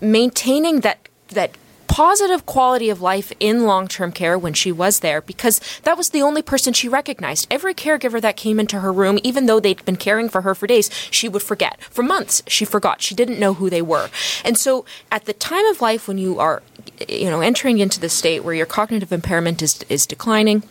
maintaining 0.00 0.80
that 0.80 0.98
that 1.28 1.56
positive 1.92 2.46
quality 2.46 2.88
of 2.88 3.02
life 3.02 3.34
in 3.38 3.66
long-term 3.66 4.10
care 4.10 4.38
when 4.38 4.54
she 4.54 4.72
was 4.72 5.00
there 5.00 5.20
because 5.20 5.60
that 5.82 5.94
was 5.94 6.08
the 6.08 6.22
only 6.22 6.40
person 6.40 6.72
she 6.72 6.88
recognized. 6.88 7.46
Every 7.50 7.74
caregiver 7.74 8.18
that 8.18 8.34
came 8.34 8.58
into 8.58 8.80
her 8.80 8.90
room, 8.90 9.18
even 9.22 9.44
though 9.44 9.60
they'd 9.60 9.84
been 9.84 9.96
caring 9.96 10.30
for 10.30 10.40
her 10.40 10.54
for 10.54 10.66
days, 10.66 10.88
she 11.10 11.28
would 11.28 11.42
forget. 11.42 11.78
For 11.90 12.02
months, 12.02 12.42
she 12.46 12.64
forgot. 12.64 13.02
She 13.02 13.14
didn't 13.14 13.38
know 13.38 13.52
who 13.52 13.68
they 13.68 13.82
were. 13.82 14.08
And 14.42 14.56
so 14.56 14.86
at 15.10 15.26
the 15.26 15.34
time 15.34 15.66
of 15.66 15.82
life 15.82 16.08
when 16.08 16.16
you 16.16 16.38
are 16.38 16.62
you 17.08 17.30
know 17.30 17.42
entering 17.42 17.78
into 17.78 18.00
the 18.00 18.08
state 18.08 18.42
where 18.42 18.54
your 18.54 18.66
cognitive 18.66 19.12
impairment 19.12 19.60
is 19.60 19.84
is 19.90 20.06
declining, 20.06 20.62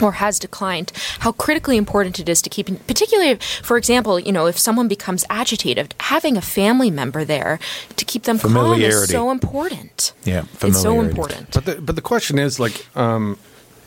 or 0.00 0.12
has 0.12 0.38
declined, 0.38 0.92
how 1.20 1.32
critically 1.32 1.76
important 1.76 2.18
it 2.18 2.28
is 2.28 2.40
to 2.42 2.50
keep, 2.50 2.66
particularly, 2.86 3.36
for 3.62 3.76
example, 3.76 4.18
you 4.18 4.32
know, 4.32 4.46
if 4.46 4.58
someone 4.58 4.88
becomes 4.88 5.24
agitated, 5.28 5.94
having 6.00 6.36
a 6.36 6.42
family 6.42 6.90
member 6.90 7.24
there 7.24 7.58
to 7.96 8.04
keep 8.04 8.24
them 8.24 8.38
calm 8.38 8.80
is 8.80 9.08
so 9.08 9.30
important. 9.30 10.12
Yeah, 10.24 10.44
it's 10.60 10.80
so 10.80 11.00
important. 11.00 11.50
But 11.52 11.64
the, 11.64 11.74
but 11.80 11.96
the 11.96 12.02
question 12.02 12.38
is 12.38 12.60
like, 12.60 12.86
um, 12.96 13.38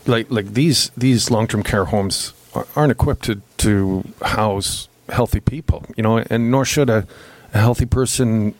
like 0.05 0.29
like 0.29 0.53
these 0.53 0.91
these 0.95 1.31
long 1.31 1.47
term 1.47 1.63
care 1.63 1.85
homes 1.85 2.33
aren't 2.75 2.91
equipped 2.91 3.24
to, 3.25 3.41
to 3.57 4.03
house 4.21 4.88
healthy 5.09 5.39
people, 5.39 5.85
you 5.97 6.03
know, 6.03 6.17
and 6.17 6.51
nor 6.51 6.65
should 6.65 6.89
a, 6.89 7.07
a 7.53 7.59
healthy 7.59 7.85
person. 7.85 8.55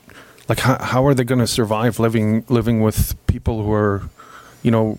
Like, 0.47 0.59
how, 0.59 0.77
how 0.79 1.05
are 1.05 1.13
they 1.13 1.23
going 1.23 1.39
to 1.39 1.47
survive 1.47 1.99
living 1.99 2.45
living 2.49 2.81
with 2.81 3.15
people 3.27 3.63
who 3.63 3.71
are 3.71 4.09
you 4.65 4.72
know, 4.72 4.98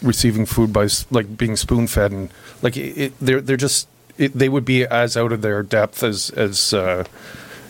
receiving 0.00 0.46
food 0.46 0.72
by 0.72 0.88
like 1.10 1.36
being 1.36 1.54
spoon 1.54 1.86
fed 1.86 2.12
and 2.12 2.30
like 2.62 2.78
it, 2.78 3.12
they're 3.20 3.42
they're 3.42 3.58
just 3.58 3.86
it, 4.16 4.32
they 4.32 4.48
would 4.48 4.64
be 4.64 4.86
as 4.86 5.18
out 5.18 5.32
of 5.32 5.42
their 5.42 5.62
depth 5.62 6.02
as 6.02 6.30
as 6.30 6.72
uh, 6.72 7.04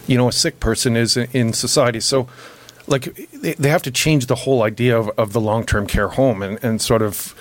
you 0.06 0.16
know 0.16 0.28
a 0.28 0.32
sick 0.32 0.60
person 0.60 0.96
is 0.96 1.16
in 1.16 1.52
society. 1.52 1.98
So 1.98 2.28
like 2.86 3.12
they, 3.32 3.54
they 3.54 3.70
have 3.70 3.82
to 3.82 3.90
change 3.90 4.26
the 4.26 4.36
whole 4.36 4.62
idea 4.62 4.96
of, 4.96 5.10
of 5.18 5.32
the 5.32 5.40
long 5.40 5.66
term 5.66 5.88
care 5.88 6.06
home 6.06 6.42
and, 6.42 6.62
and 6.62 6.80
sort 6.80 7.02
of 7.02 7.34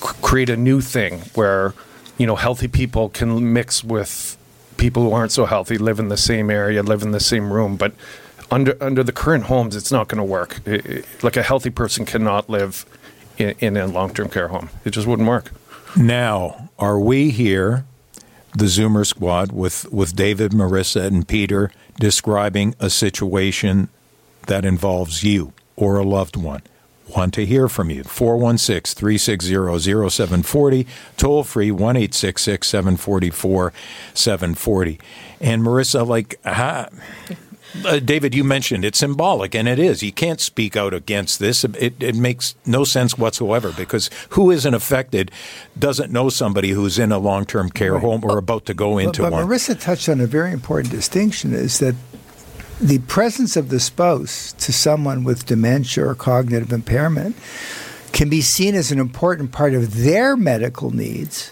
create 0.00 0.48
a 0.48 0.56
new 0.56 0.80
thing 0.80 1.20
where 1.34 1.74
you 2.16 2.26
know 2.26 2.36
healthy 2.36 2.68
people 2.68 3.10
can 3.10 3.52
mix 3.52 3.84
with 3.84 4.38
people 4.78 5.02
who 5.02 5.12
aren't 5.12 5.30
so 5.30 5.44
healthy, 5.44 5.76
live 5.76 5.98
in 5.98 6.08
the 6.08 6.16
same 6.16 6.48
area, 6.50 6.82
live 6.82 7.02
in 7.02 7.10
the 7.10 7.20
same 7.20 7.52
room, 7.52 7.76
but 7.76 7.92
under 8.50 8.82
under 8.82 9.02
the 9.02 9.12
current 9.12 9.44
homes, 9.44 9.76
it's 9.76 9.92
not 9.92 10.08
going 10.08 10.16
to 10.16 10.24
work. 10.24 10.66
It, 10.66 10.86
it, 10.86 11.04
like 11.22 11.36
a 11.36 11.42
healthy 11.42 11.68
person 11.68 12.06
cannot 12.06 12.48
live 12.48 12.86
in, 13.38 13.54
in 13.58 13.76
a 13.76 13.86
long 13.86 14.12
term 14.14 14.28
care 14.28 14.48
home. 14.48 14.70
It 14.84 14.90
just 14.90 15.06
wouldn't 15.06 15.28
work. 15.28 15.50
Now, 15.96 16.70
are 16.78 16.98
we 16.98 17.30
here, 17.30 17.84
the 18.56 18.64
Zoomer 18.64 19.06
squad, 19.06 19.52
with, 19.52 19.90
with 19.92 20.16
David, 20.16 20.52
Marissa, 20.52 21.04
and 21.04 21.26
Peter 21.26 21.70
describing 21.98 22.74
a 22.80 22.88
situation 22.88 23.88
that 24.46 24.64
involves 24.64 25.22
you 25.22 25.52
or 25.76 25.98
a 25.98 26.04
loved 26.04 26.36
one? 26.36 26.62
Want 27.14 27.34
to 27.34 27.44
hear 27.44 27.68
from 27.68 27.90
you. 27.90 28.04
416 28.04 28.98
360 28.98 30.08
0740, 30.08 30.86
toll 31.18 31.44
free 31.44 31.70
1 31.70 32.10
744 32.10 33.72
740. 34.14 35.00
And 35.40 35.62
Marissa, 35.62 36.06
like, 36.06 36.42
how, 36.44 36.88
uh, 37.84 37.98
David, 37.98 38.34
you 38.34 38.44
mentioned 38.44 38.84
it's 38.84 38.98
symbolic, 38.98 39.54
and 39.54 39.68
it 39.68 39.78
is. 39.78 40.02
You 40.02 40.12
can't 40.12 40.40
speak 40.40 40.76
out 40.76 40.94
against 40.94 41.38
this. 41.38 41.64
It, 41.64 42.00
it 42.02 42.14
makes 42.14 42.54
no 42.66 42.84
sense 42.84 43.16
whatsoever 43.16 43.72
because 43.72 44.10
who 44.30 44.50
isn't 44.50 44.74
affected 44.74 45.30
doesn't 45.78 46.12
know 46.12 46.28
somebody 46.28 46.70
who's 46.70 46.98
in 46.98 47.12
a 47.12 47.18
long 47.18 47.44
term 47.44 47.70
care 47.70 47.94
right. 47.94 48.02
home 48.02 48.24
or 48.24 48.38
about 48.38 48.66
to 48.66 48.74
go 48.74 48.98
into 48.98 49.22
but, 49.22 49.30
but 49.30 49.36
one. 49.36 49.46
Marissa 49.46 49.78
touched 49.80 50.08
on 50.08 50.20
a 50.20 50.26
very 50.26 50.52
important 50.52 50.90
distinction 50.90 51.52
is 51.54 51.78
that 51.78 51.94
the 52.80 52.98
presence 53.00 53.56
of 53.56 53.68
the 53.68 53.78
spouse 53.78 54.52
to 54.54 54.72
someone 54.72 55.24
with 55.24 55.46
dementia 55.46 56.04
or 56.04 56.14
cognitive 56.14 56.72
impairment 56.72 57.36
can 58.12 58.28
be 58.28 58.40
seen 58.40 58.74
as 58.74 58.92
an 58.92 58.98
important 58.98 59.52
part 59.52 59.72
of 59.72 60.02
their 60.02 60.36
medical 60.36 60.90
needs 60.90 61.51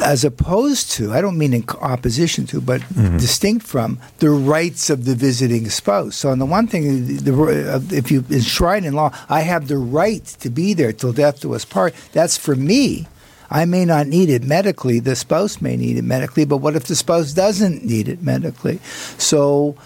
as 0.00 0.24
opposed 0.24 0.90
to, 0.92 1.12
I 1.12 1.20
don't 1.20 1.38
mean 1.38 1.54
in 1.54 1.64
opposition 1.80 2.46
to, 2.46 2.60
but 2.60 2.80
mm-hmm. 2.82 3.18
distinct 3.18 3.66
from 3.66 3.98
the 4.18 4.30
rights 4.30 4.90
of 4.90 5.04
the 5.04 5.14
visiting 5.14 5.68
spouse. 5.70 6.16
So, 6.16 6.30
on 6.30 6.38
the 6.38 6.46
one 6.46 6.66
thing, 6.66 7.16
the, 7.18 7.32
uh, 7.74 7.80
if 7.94 8.10
you 8.10 8.24
enshrine 8.30 8.84
in 8.84 8.94
law, 8.94 9.14
I 9.28 9.40
have 9.40 9.68
the 9.68 9.78
right 9.78 10.24
to 10.24 10.50
be 10.50 10.74
there 10.74 10.92
till 10.92 11.12
death 11.12 11.40
do 11.40 11.54
us 11.54 11.64
part. 11.64 11.94
That's 12.12 12.36
for 12.36 12.56
me. 12.56 13.06
I 13.50 13.64
may 13.64 13.84
not 13.84 14.06
need 14.06 14.30
it 14.30 14.44
medically. 14.44 15.00
The 15.00 15.16
spouse 15.16 15.60
may 15.60 15.76
need 15.76 15.96
it 15.96 16.04
medically, 16.04 16.44
but 16.44 16.58
what 16.58 16.76
if 16.76 16.84
the 16.84 16.94
spouse 16.94 17.32
doesn't 17.32 17.84
need 17.84 18.08
it 18.08 18.22
medically? 18.22 18.78
So, 19.18 19.76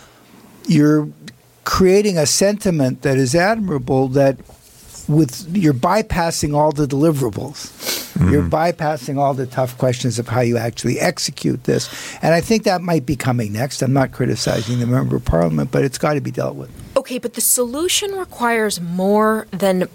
you're 0.66 1.08
creating 1.64 2.18
a 2.18 2.26
sentiment 2.26 3.02
that 3.02 3.16
is 3.16 3.34
admirable 3.34 4.08
that 4.08 4.38
with 5.08 5.54
you're 5.54 5.74
bypassing 5.74 6.54
all 6.54 6.72
the 6.72 6.86
deliverables. 6.86 7.93
Mm-hmm. 8.14 8.30
You're 8.30 8.42
bypassing 8.42 9.18
all 9.18 9.34
the 9.34 9.46
tough 9.46 9.76
questions 9.76 10.18
of 10.18 10.28
how 10.28 10.40
you 10.40 10.56
actually 10.56 11.00
execute 11.00 11.64
this. 11.64 12.16
And 12.22 12.32
I 12.32 12.40
think 12.40 12.62
that 12.64 12.80
might 12.80 13.04
be 13.04 13.16
coming 13.16 13.52
next. 13.52 13.82
I'm 13.82 13.92
not 13.92 14.12
criticizing 14.12 14.78
the 14.78 14.86
member 14.86 15.16
of 15.16 15.24
parliament, 15.24 15.70
but 15.70 15.84
it's 15.84 15.98
got 15.98 16.14
to 16.14 16.20
be 16.20 16.30
dealt 16.30 16.56
with. 16.56 16.70
Okay, 16.96 17.18
but 17.18 17.34
the 17.34 17.40
solution 17.40 18.12
requires 18.12 18.80
more 18.80 19.46
than 19.50 19.88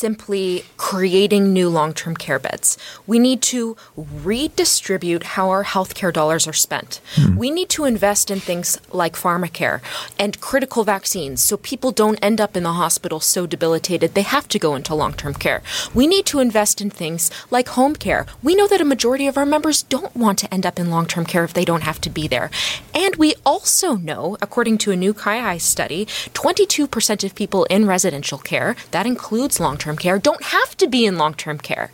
simply 0.00 0.64
creating 0.78 1.52
new 1.52 1.68
long 1.68 1.92
term 1.92 2.16
care 2.16 2.38
beds. 2.38 2.78
We 3.06 3.18
need 3.18 3.42
to 3.54 3.76
redistribute 3.96 5.22
how 5.34 5.50
our 5.50 5.64
healthcare 5.64 6.12
dollars 6.12 6.48
are 6.48 6.60
spent. 6.66 7.00
Mm. 7.16 7.36
We 7.36 7.50
need 7.50 7.68
to 7.76 7.84
invest 7.84 8.30
in 8.30 8.40
things 8.40 8.68
like 8.92 9.14
pharmacare 9.14 9.80
and 10.18 10.40
critical 10.40 10.84
vaccines 10.84 11.42
so 11.42 11.56
people 11.58 11.92
don't 11.92 12.18
end 12.22 12.40
up 12.40 12.56
in 12.56 12.62
the 12.62 12.72
hospital 12.84 13.20
so 13.20 13.46
debilitated 13.46 14.14
they 14.14 14.22
have 14.22 14.48
to 14.48 14.58
go 14.58 14.74
into 14.74 14.94
long 14.94 15.12
term 15.12 15.34
care. 15.34 15.62
We 15.94 16.06
need 16.06 16.24
to 16.26 16.40
invest 16.40 16.80
in 16.80 16.88
things 16.88 17.30
like 17.50 17.68
home 17.68 17.94
care. 17.94 18.24
We 18.42 18.54
know 18.54 18.68
that 18.68 18.80
a 18.80 18.92
majority 18.94 19.26
of 19.26 19.36
our 19.36 19.46
members 19.46 19.82
don't 19.82 20.16
want 20.16 20.38
to 20.38 20.54
end 20.54 20.64
up 20.64 20.78
in 20.78 20.90
long 20.90 21.06
term 21.06 21.26
care 21.26 21.44
if 21.44 21.52
they 21.52 21.66
don't 21.66 21.82
have 21.90 22.00
to 22.00 22.10
be 22.10 22.26
there. 22.26 22.50
And 22.94 23.16
we 23.16 23.34
also 23.44 23.96
know, 23.96 24.38
according 24.40 24.78
to 24.78 24.92
a 24.92 24.96
new 24.96 25.12
CIHI 25.12 25.60
study, 25.60 26.06
22% 26.06 27.24
of 27.24 27.34
people 27.34 27.64
in 27.64 27.86
residential 27.86 28.38
care, 28.38 28.74
that 28.92 29.06
includes 29.06 29.60
long 29.60 29.76
term 29.76 29.89
term 29.90 29.96
care 29.96 30.18
don't 30.18 30.42
have 30.44 30.76
to 30.76 30.86
be 30.86 31.04
in 31.06 31.18
long 31.18 31.34
term 31.34 31.58
care. 31.58 31.90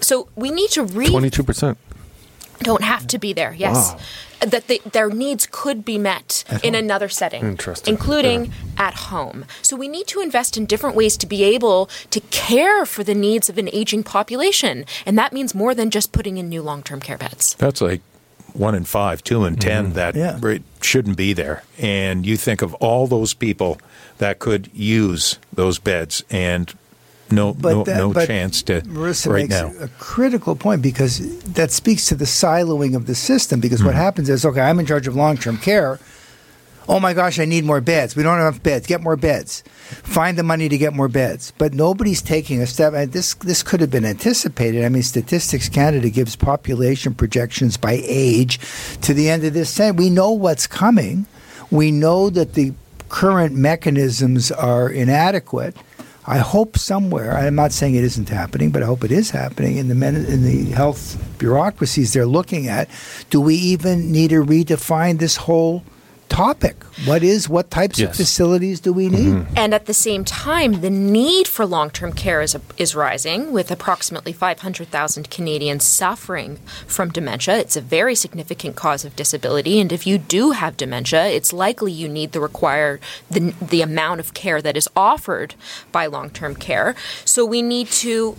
So 0.00 0.28
we 0.34 0.50
need 0.50 0.70
to 0.70 0.84
read. 0.84 1.10
22%. 1.10 1.76
Don't 2.60 2.82
have 2.82 3.06
to 3.08 3.18
be 3.18 3.32
there, 3.32 3.52
yes. 3.52 3.92
Wow 3.92 4.00
that 4.40 4.68
they, 4.68 4.78
their 4.80 5.08
needs 5.08 5.48
could 5.50 5.82
be 5.82 5.96
met 5.96 6.44
at 6.48 6.62
in 6.62 6.74
home. 6.74 6.84
another 6.84 7.08
setting, 7.08 7.58
including 7.86 8.44
yeah. 8.44 8.52
at 8.76 8.94
home. 8.94 9.46
So 9.62 9.76
we 9.76 9.88
need 9.88 10.06
to 10.08 10.20
invest 10.20 10.58
in 10.58 10.66
different 10.66 10.94
ways 10.94 11.16
to 11.16 11.26
be 11.26 11.42
able 11.42 11.88
to 12.10 12.20
care 12.20 12.84
for 12.84 13.02
the 13.02 13.14
needs 13.14 13.48
of 13.48 13.56
an 13.56 13.70
aging 13.72 14.02
population, 14.02 14.84
and 15.06 15.16
that 15.16 15.32
means 15.32 15.54
more 15.54 15.74
than 15.74 15.90
just 15.90 16.12
putting 16.12 16.36
in 16.36 16.50
new 16.50 16.60
long-term 16.60 17.00
care 17.00 17.16
beds. 17.16 17.54
That's 17.54 17.80
like 17.80 18.02
one 18.52 18.74
in 18.74 18.84
five, 18.84 19.24
two 19.24 19.46
in 19.46 19.56
10 19.56 19.84
mm-hmm. 19.84 19.92
that 19.94 20.14
yeah. 20.14 20.58
shouldn't 20.82 21.16
be 21.16 21.32
there. 21.32 21.62
And 21.78 22.26
you 22.26 22.36
think 22.36 22.62
of 22.62 22.74
all 22.74 23.06
those 23.06 23.34
people 23.34 23.78
that 24.18 24.38
could 24.38 24.70
use 24.72 25.38
those 25.52 25.78
beds 25.78 26.24
and 26.30 26.72
no, 27.30 27.54
but 27.54 27.72
no, 27.72 27.84
that, 27.84 27.96
no 27.96 28.12
but 28.12 28.26
chance 28.26 28.62
to 28.64 28.80
Marissa 28.82 29.32
right 29.32 29.48
makes 29.48 29.50
now. 29.50 29.72
A 29.84 29.88
critical 29.98 30.54
point 30.54 30.82
because 30.82 31.42
that 31.44 31.70
speaks 31.70 32.06
to 32.06 32.14
the 32.14 32.24
siloing 32.24 32.94
of 32.94 33.06
the 33.06 33.14
system. 33.14 33.60
Because 33.60 33.80
mm-hmm. 33.80 33.88
what 33.88 33.96
happens 33.96 34.28
is, 34.28 34.44
okay, 34.44 34.60
I'm 34.60 34.78
in 34.78 34.86
charge 34.86 35.06
of 35.06 35.16
long 35.16 35.36
term 35.36 35.58
care. 35.58 35.98
Oh 36.88 37.00
my 37.00 37.14
gosh, 37.14 37.40
I 37.40 37.44
need 37.46 37.64
more 37.64 37.80
beds. 37.80 38.14
We 38.14 38.22
don't 38.22 38.38
have 38.38 38.46
enough 38.46 38.62
beds. 38.62 38.86
Get 38.86 39.02
more 39.02 39.16
beds. 39.16 39.62
Find 39.62 40.38
the 40.38 40.44
money 40.44 40.68
to 40.68 40.78
get 40.78 40.92
more 40.92 41.08
beds. 41.08 41.52
But 41.58 41.74
nobody's 41.74 42.22
taking 42.22 42.62
a 42.62 42.66
step. 42.66 42.94
And 42.94 43.12
this 43.12 43.34
this 43.34 43.64
could 43.64 43.80
have 43.80 43.90
been 43.90 44.04
anticipated. 44.04 44.84
I 44.84 44.88
mean, 44.88 45.02
Statistics 45.02 45.68
Canada 45.68 46.10
gives 46.10 46.36
population 46.36 47.12
projections 47.12 47.76
by 47.76 48.00
age 48.04 48.60
to 49.00 49.12
the 49.12 49.28
end 49.28 49.42
of 49.42 49.52
this 49.52 49.70
century. 49.70 50.04
We 50.04 50.10
know 50.10 50.30
what's 50.30 50.68
coming. 50.68 51.26
We 51.72 51.90
know 51.90 52.30
that 52.30 52.54
the 52.54 52.72
current 53.08 53.54
mechanisms 53.56 54.52
are 54.52 54.88
inadequate 54.88 55.76
I 56.26 56.38
hope 56.38 56.76
somewhere. 56.76 57.36
I'm 57.36 57.54
not 57.54 57.72
saying 57.72 57.94
it 57.94 58.02
isn't 58.02 58.28
happening, 58.28 58.70
but 58.70 58.82
I 58.82 58.86
hope 58.86 59.04
it 59.04 59.12
is 59.12 59.30
happening 59.30 59.76
in 59.76 59.88
the 59.88 59.94
men, 59.94 60.16
in 60.16 60.42
the 60.42 60.64
health 60.72 61.22
bureaucracies 61.38 62.12
they're 62.12 62.26
looking 62.26 62.66
at. 62.66 62.88
Do 63.30 63.40
we 63.40 63.54
even 63.54 64.10
need 64.10 64.30
to 64.30 64.44
redefine 64.44 65.18
this 65.18 65.36
whole 65.36 65.84
topic. 66.36 66.84
What 67.06 67.22
is 67.22 67.48
what 67.48 67.70
types 67.70 67.98
yes. 67.98 68.10
of 68.10 68.16
facilities 68.16 68.78
do 68.80 68.92
we 68.92 69.08
need? 69.08 69.34
Mm-hmm. 69.34 69.54
And 69.56 69.72
at 69.72 69.86
the 69.86 69.94
same 69.94 70.22
time, 70.22 70.82
the 70.82 70.90
need 70.90 71.48
for 71.48 71.64
long-term 71.64 72.12
care 72.12 72.42
is 72.42 72.54
is 72.76 72.94
rising 72.94 73.52
with 73.52 73.70
approximately 73.70 74.34
500,000 74.34 75.30
Canadians 75.30 75.84
suffering 75.84 76.56
from 76.86 77.10
dementia. 77.10 77.56
It's 77.56 77.76
a 77.76 77.80
very 77.80 78.14
significant 78.14 78.76
cause 78.76 79.02
of 79.06 79.16
disability 79.16 79.80
and 79.80 79.90
if 79.90 80.06
you 80.06 80.18
do 80.18 80.50
have 80.50 80.76
dementia, 80.76 81.24
it's 81.26 81.52
likely 81.54 81.92
you 81.92 82.08
need 82.08 82.32
the 82.32 82.40
required 82.40 83.00
the 83.30 83.54
the 83.72 83.80
amount 83.80 84.20
of 84.20 84.34
care 84.34 84.60
that 84.60 84.76
is 84.76 84.88
offered 84.94 85.54
by 85.90 86.04
long-term 86.04 86.56
care. 86.56 86.94
So 87.24 87.46
we 87.46 87.62
need 87.62 87.88
to 88.04 88.36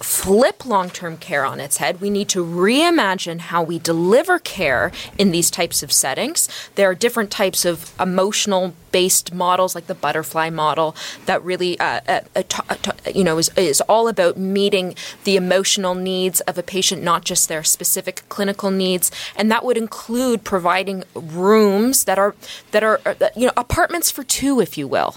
flip 0.00 0.64
long 0.64 0.90
term 0.90 1.16
care 1.16 1.44
on 1.44 1.60
its 1.60 1.78
head. 1.78 2.00
We 2.00 2.10
need 2.10 2.28
to 2.30 2.44
reimagine 2.44 3.40
how 3.40 3.62
we 3.62 3.78
deliver 3.78 4.38
care 4.38 4.92
in 5.16 5.30
these 5.30 5.50
types 5.50 5.82
of 5.82 5.92
settings. 5.92 6.48
There 6.76 6.88
are 6.88 6.94
different 6.94 7.30
types 7.30 7.64
of 7.64 7.92
emotional 8.00 8.74
based 8.92 9.34
models, 9.34 9.74
like 9.74 9.86
the 9.86 9.94
butterfly 9.94 10.50
model, 10.50 10.96
that 11.26 11.42
really, 11.44 11.78
uh, 11.78 12.00
uh, 12.08 12.20
uh, 12.34 12.42
uh, 12.68 12.92
you 13.14 13.24
know, 13.24 13.38
is, 13.38 13.50
is 13.56 13.80
all 13.82 14.08
about 14.08 14.36
meeting 14.36 14.94
the 15.24 15.36
emotional 15.36 15.94
needs 15.94 16.40
of 16.42 16.56
a 16.56 16.62
patient, 16.62 17.02
not 17.02 17.24
just 17.24 17.48
their 17.48 17.64
specific 17.64 18.22
clinical 18.28 18.70
needs. 18.70 19.10
And 19.36 19.50
that 19.50 19.64
would 19.64 19.76
include 19.76 20.44
providing 20.44 21.04
rooms 21.14 22.04
that 22.04 22.18
are 22.18 22.34
that 22.70 22.82
are, 22.82 23.00
uh, 23.04 23.14
you 23.36 23.46
know, 23.46 23.52
apartments 23.56 24.10
for 24.10 24.22
two, 24.22 24.60
if 24.60 24.78
you 24.78 24.86
will. 24.88 25.16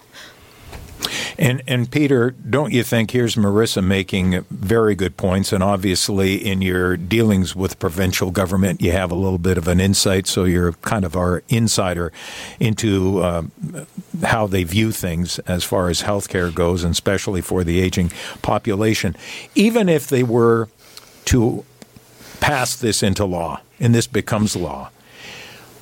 And 1.42 1.64
and 1.68 1.90
Peter, 1.90 2.36
don't 2.48 2.72
you 2.72 2.84
think 2.84 3.10
here's 3.10 3.34
Marissa 3.34 3.84
making 3.84 4.42
very 4.52 4.94
good 4.94 5.18
points, 5.18 5.52
and 5.52 5.64
obviously 5.64 6.36
in 6.36 6.62
your 6.62 6.96
dealings 6.96 7.56
with 7.56 7.80
provincial 7.80 8.30
government, 8.30 8.80
you 8.80 8.92
have 8.92 9.10
a 9.10 9.16
little 9.16 9.40
bit 9.40 9.58
of 9.58 9.68
an 9.68 9.80
insight, 9.80 10.28
so 10.28 10.44
you're 10.44 10.74
kind 10.74 11.04
of 11.04 11.16
our 11.16 11.42
insider 11.50 12.14
into 12.60 13.22
uh, 13.22 13.42
how 14.22 14.46
they 14.46 14.64
view 14.64 14.92
things 14.92 15.40
as 15.40 15.64
far 15.64 15.90
as 15.90 16.04
healthcare 16.04 16.54
goes, 16.54 16.84
and 16.84 16.92
especially 16.92 17.42
for 17.42 17.64
the 17.64 17.82
aging 17.82 18.12
population. 18.44 19.16
Even 19.56 19.90
if 19.90 20.06
they 20.06 20.22
were 20.22 20.70
to 21.26 21.66
pass 22.40 22.76
this 22.76 23.02
into 23.02 23.26
law, 23.26 23.62
and 23.80 23.96
this 23.96 24.06
becomes 24.06 24.56
law 24.56 24.92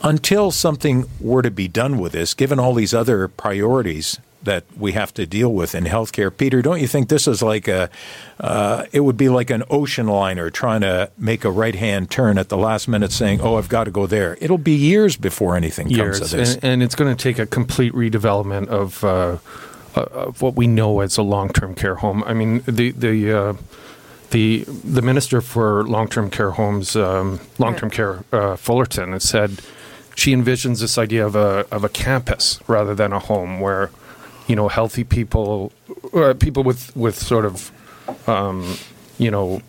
until 0.01 0.51
something 0.51 1.03
were 1.19 1.41
to 1.41 1.51
be 1.51 1.67
done 1.67 1.97
with 1.97 2.13
this, 2.13 2.33
given 2.33 2.59
all 2.59 2.73
these 2.73 2.93
other 2.93 3.27
priorities 3.27 4.19
that 4.43 4.63
we 4.77 4.93
have 4.93 5.13
to 5.15 5.25
deal 5.25 5.53
with 5.53 5.75
in 5.75 5.85
healthcare, 5.85 6.35
Peter, 6.35 6.61
don't 6.61 6.79
you 6.79 6.87
think 6.87 7.09
this 7.09 7.27
is 7.27 7.41
like 7.41 7.67
a? 7.67 7.89
Uh, 8.39 8.85
it 8.91 9.01
would 9.01 9.17
be 9.17 9.29
like 9.29 9.49
an 9.49 9.63
ocean 9.69 10.07
liner 10.07 10.49
trying 10.49 10.81
to 10.81 11.11
make 11.17 11.43
a 11.43 11.51
right 11.51 11.75
hand 11.75 12.09
turn 12.09 12.37
at 12.37 12.49
the 12.49 12.57
last 12.57 12.87
minute, 12.87 13.11
saying, 13.11 13.41
"Oh, 13.41 13.55
I've 13.55 13.69
got 13.69 13.85
to 13.85 13.91
go 13.91 14.07
there." 14.07 14.37
It'll 14.39 14.57
be 14.57 14.75
years 14.75 15.17
before 15.17 15.55
anything 15.55 15.89
years, 15.89 16.19
comes 16.19 16.33
of 16.33 16.39
this, 16.39 16.55
and, 16.55 16.63
and 16.63 16.83
it's 16.83 16.95
going 16.95 17.15
to 17.15 17.21
take 17.21 17.39
a 17.39 17.45
complete 17.45 17.93
redevelopment 17.93 18.67
of. 18.67 19.03
Uh, 19.03 19.37
of 19.95 20.41
what 20.41 20.55
we 20.55 20.67
know 20.67 20.99
as 21.01 21.17
a 21.17 21.23
long-term 21.23 21.73
care 21.75 21.95
home. 21.95 22.23
I 22.25 22.33
mean, 22.33 22.61
the 22.65 22.91
the 22.91 23.33
uh, 23.33 23.53
the 24.31 24.63
the 24.65 25.01
minister 25.01 25.41
for 25.41 25.83
long-term 25.83 26.29
care 26.29 26.51
homes, 26.51 26.95
um, 26.95 27.39
long-term 27.57 27.89
care, 27.89 28.23
uh, 28.31 28.55
Fullerton, 28.55 29.13
has 29.13 29.23
said 29.23 29.61
she 30.15 30.33
envisions 30.33 30.81
this 30.81 30.97
idea 30.97 31.25
of 31.25 31.35
a 31.35 31.65
of 31.71 31.83
a 31.83 31.89
campus 31.89 32.59
rather 32.67 32.93
than 32.93 33.13
a 33.13 33.19
home 33.19 33.59
where 33.59 33.89
you 34.49 34.55
know 34.55 34.67
healthy 34.67 35.03
people 35.03 35.71
uh, 36.13 36.33
people 36.33 36.63
with 36.63 36.93
with 36.97 37.15
sort 37.15 37.45
of 37.45 37.71
um, 38.27 38.77
you 39.17 39.29
know 39.29 39.61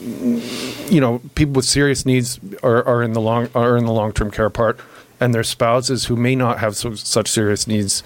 you 0.00 1.00
know 1.00 1.20
people 1.34 1.52
with 1.52 1.66
serious 1.66 2.06
needs 2.06 2.40
are, 2.62 2.82
are 2.84 3.02
in 3.02 3.12
the 3.12 3.20
long 3.20 3.48
are 3.54 3.76
in 3.76 3.84
the 3.84 3.92
long 3.92 4.12
term 4.12 4.30
care 4.30 4.50
part 4.50 4.80
and 5.20 5.34
their 5.34 5.44
spouses 5.44 6.06
who 6.06 6.16
may 6.16 6.34
not 6.34 6.58
have 6.58 6.74
so, 6.74 6.94
such 6.94 7.28
serious 7.28 7.66
needs 7.66 8.02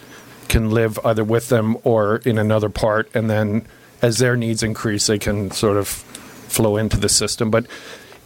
can 0.49 0.71
live 0.71 0.99
either 1.05 1.23
with 1.25 1.49
them 1.51 1.77
or 1.85 2.17
in 2.19 2.37
another 2.37 2.69
part 2.69 3.09
and 3.15 3.31
then 3.31 3.65
as 4.03 4.19
their 4.19 4.37
needs 4.37 4.63
increase 4.63 5.07
they 5.07 5.19
can 5.19 5.51
sort 5.53 5.77
of 5.77 5.87
flow 5.87 6.77
into 6.77 6.97
the 6.97 7.09
system 7.09 7.51
but 7.51 7.65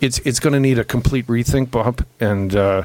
it's 0.00 0.18
it's 0.20 0.40
going 0.40 0.52
to 0.52 0.60
need 0.60 0.78
a 0.78 0.84
complete 0.84 1.26
rethink 1.26 1.70
bob 1.70 2.04
and 2.20 2.56
uh, 2.56 2.84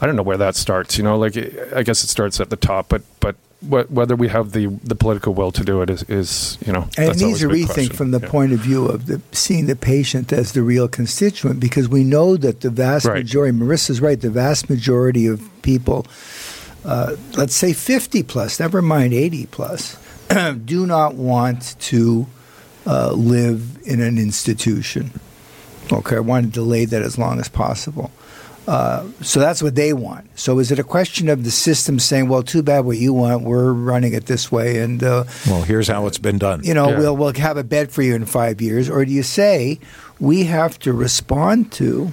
I 0.00 0.06
don't 0.06 0.16
know 0.16 0.22
where 0.22 0.38
that 0.38 0.56
starts. 0.56 0.96
You 0.96 1.04
know, 1.04 1.18
like 1.18 1.36
I 1.74 1.82
guess 1.82 2.02
it 2.02 2.08
starts 2.08 2.40
at 2.40 2.48
the 2.48 2.56
top, 2.56 2.88
but 2.88 3.02
but 3.20 3.36
whether 3.62 4.16
we 4.16 4.28
have 4.28 4.52
the 4.52 4.66
the 4.82 4.94
political 4.94 5.34
will 5.34 5.52
to 5.52 5.62
do 5.62 5.82
it 5.82 5.90
is, 5.90 6.02
is 6.04 6.58
you 6.64 6.72
know 6.72 6.88
and 6.96 7.10
it 7.10 7.18
needs 7.18 7.42
a 7.42 7.46
rethink 7.46 7.66
question. 7.66 7.96
from 7.96 8.10
the 8.10 8.20
yeah. 8.20 8.28
point 8.28 8.52
of 8.52 8.60
view 8.60 8.86
of 8.86 9.06
the, 9.06 9.20
seeing 9.32 9.66
the 9.66 9.76
patient 9.76 10.32
as 10.32 10.52
the 10.52 10.62
real 10.62 10.88
constituent 10.88 11.60
because 11.60 11.88
we 11.88 12.02
know 12.02 12.36
that 12.36 12.62
the 12.62 12.70
vast 12.70 13.04
right. 13.04 13.16
majority 13.18 13.56
marissa's 13.56 14.00
right 14.00 14.20
the 14.22 14.30
vast 14.30 14.70
majority 14.70 15.26
of 15.26 15.42
people 15.60 16.06
uh, 16.86 17.16
let's 17.36 17.54
say 17.54 17.74
50 17.74 18.22
plus 18.22 18.58
never 18.58 18.80
mind 18.80 19.12
80 19.12 19.46
plus 19.46 19.98
do 20.64 20.86
not 20.86 21.14
want 21.14 21.78
to 21.80 22.26
uh, 22.86 23.12
live 23.12 23.78
in 23.84 24.00
an 24.00 24.16
institution 24.16 25.10
okay 25.92 26.16
i 26.16 26.20
want 26.20 26.46
to 26.46 26.50
delay 26.50 26.86
that 26.86 27.02
as 27.02 27.18
long 27.18 27.38
as 27.38 27.48
possible 27.50 28.10
uh, 28.66 29.06
so 29.22 29.40
that's 29.40 29.62
what 29.62 29.74
they 29.74 29.92
want. 29.92 30.38
So 30.38 30.58
is 30.58 30.70
it 30.70 30.78
a 30.78 30.84
question 30.84 31.28
of 31.28 31.44
the 31.44 31.50
system 31.50 31.98
saying, 31.98 32.28
"Well, 32.28 32.42
too 32.42 32.62
bad 32.62 32.84
what 32.84 32.98
you 32.98 33.12
want. 33.12 33.42
We're 33.42 33.72
running 33.72 34.12
it 34.12 34.26
this 34.26 34.52
way," 34.52 34.78
and 34.78 35.02
uh, 35.02 35.24
well, 35.46 35.62
here's 35.62 35.88
how 35.88 36.06
it's 36.06 36.18
been 36.18 36.38
done. 36.38 36.62
You 36.62 36.74
know, 36.74 36.90
yeah. 36.90 36.98
we'll 36.98 37.16
we'll 37.16 37.32
have 37.34 37.56
a 37.56 37.64
bed 37.64 37.90
for 37.90 38.02
you 38.02 38.14
in 38.14 38.26
five 38.26 38.60
years, 38.60 38.88
or 38.88 39.04
do 39.04 39.12
you 39.12 39.22
say 39.22 39.80
we 40.18 40.44
have 40.44 40.78
to 40.80 40.92
respond 40.92 41.72
to 41.72 42.12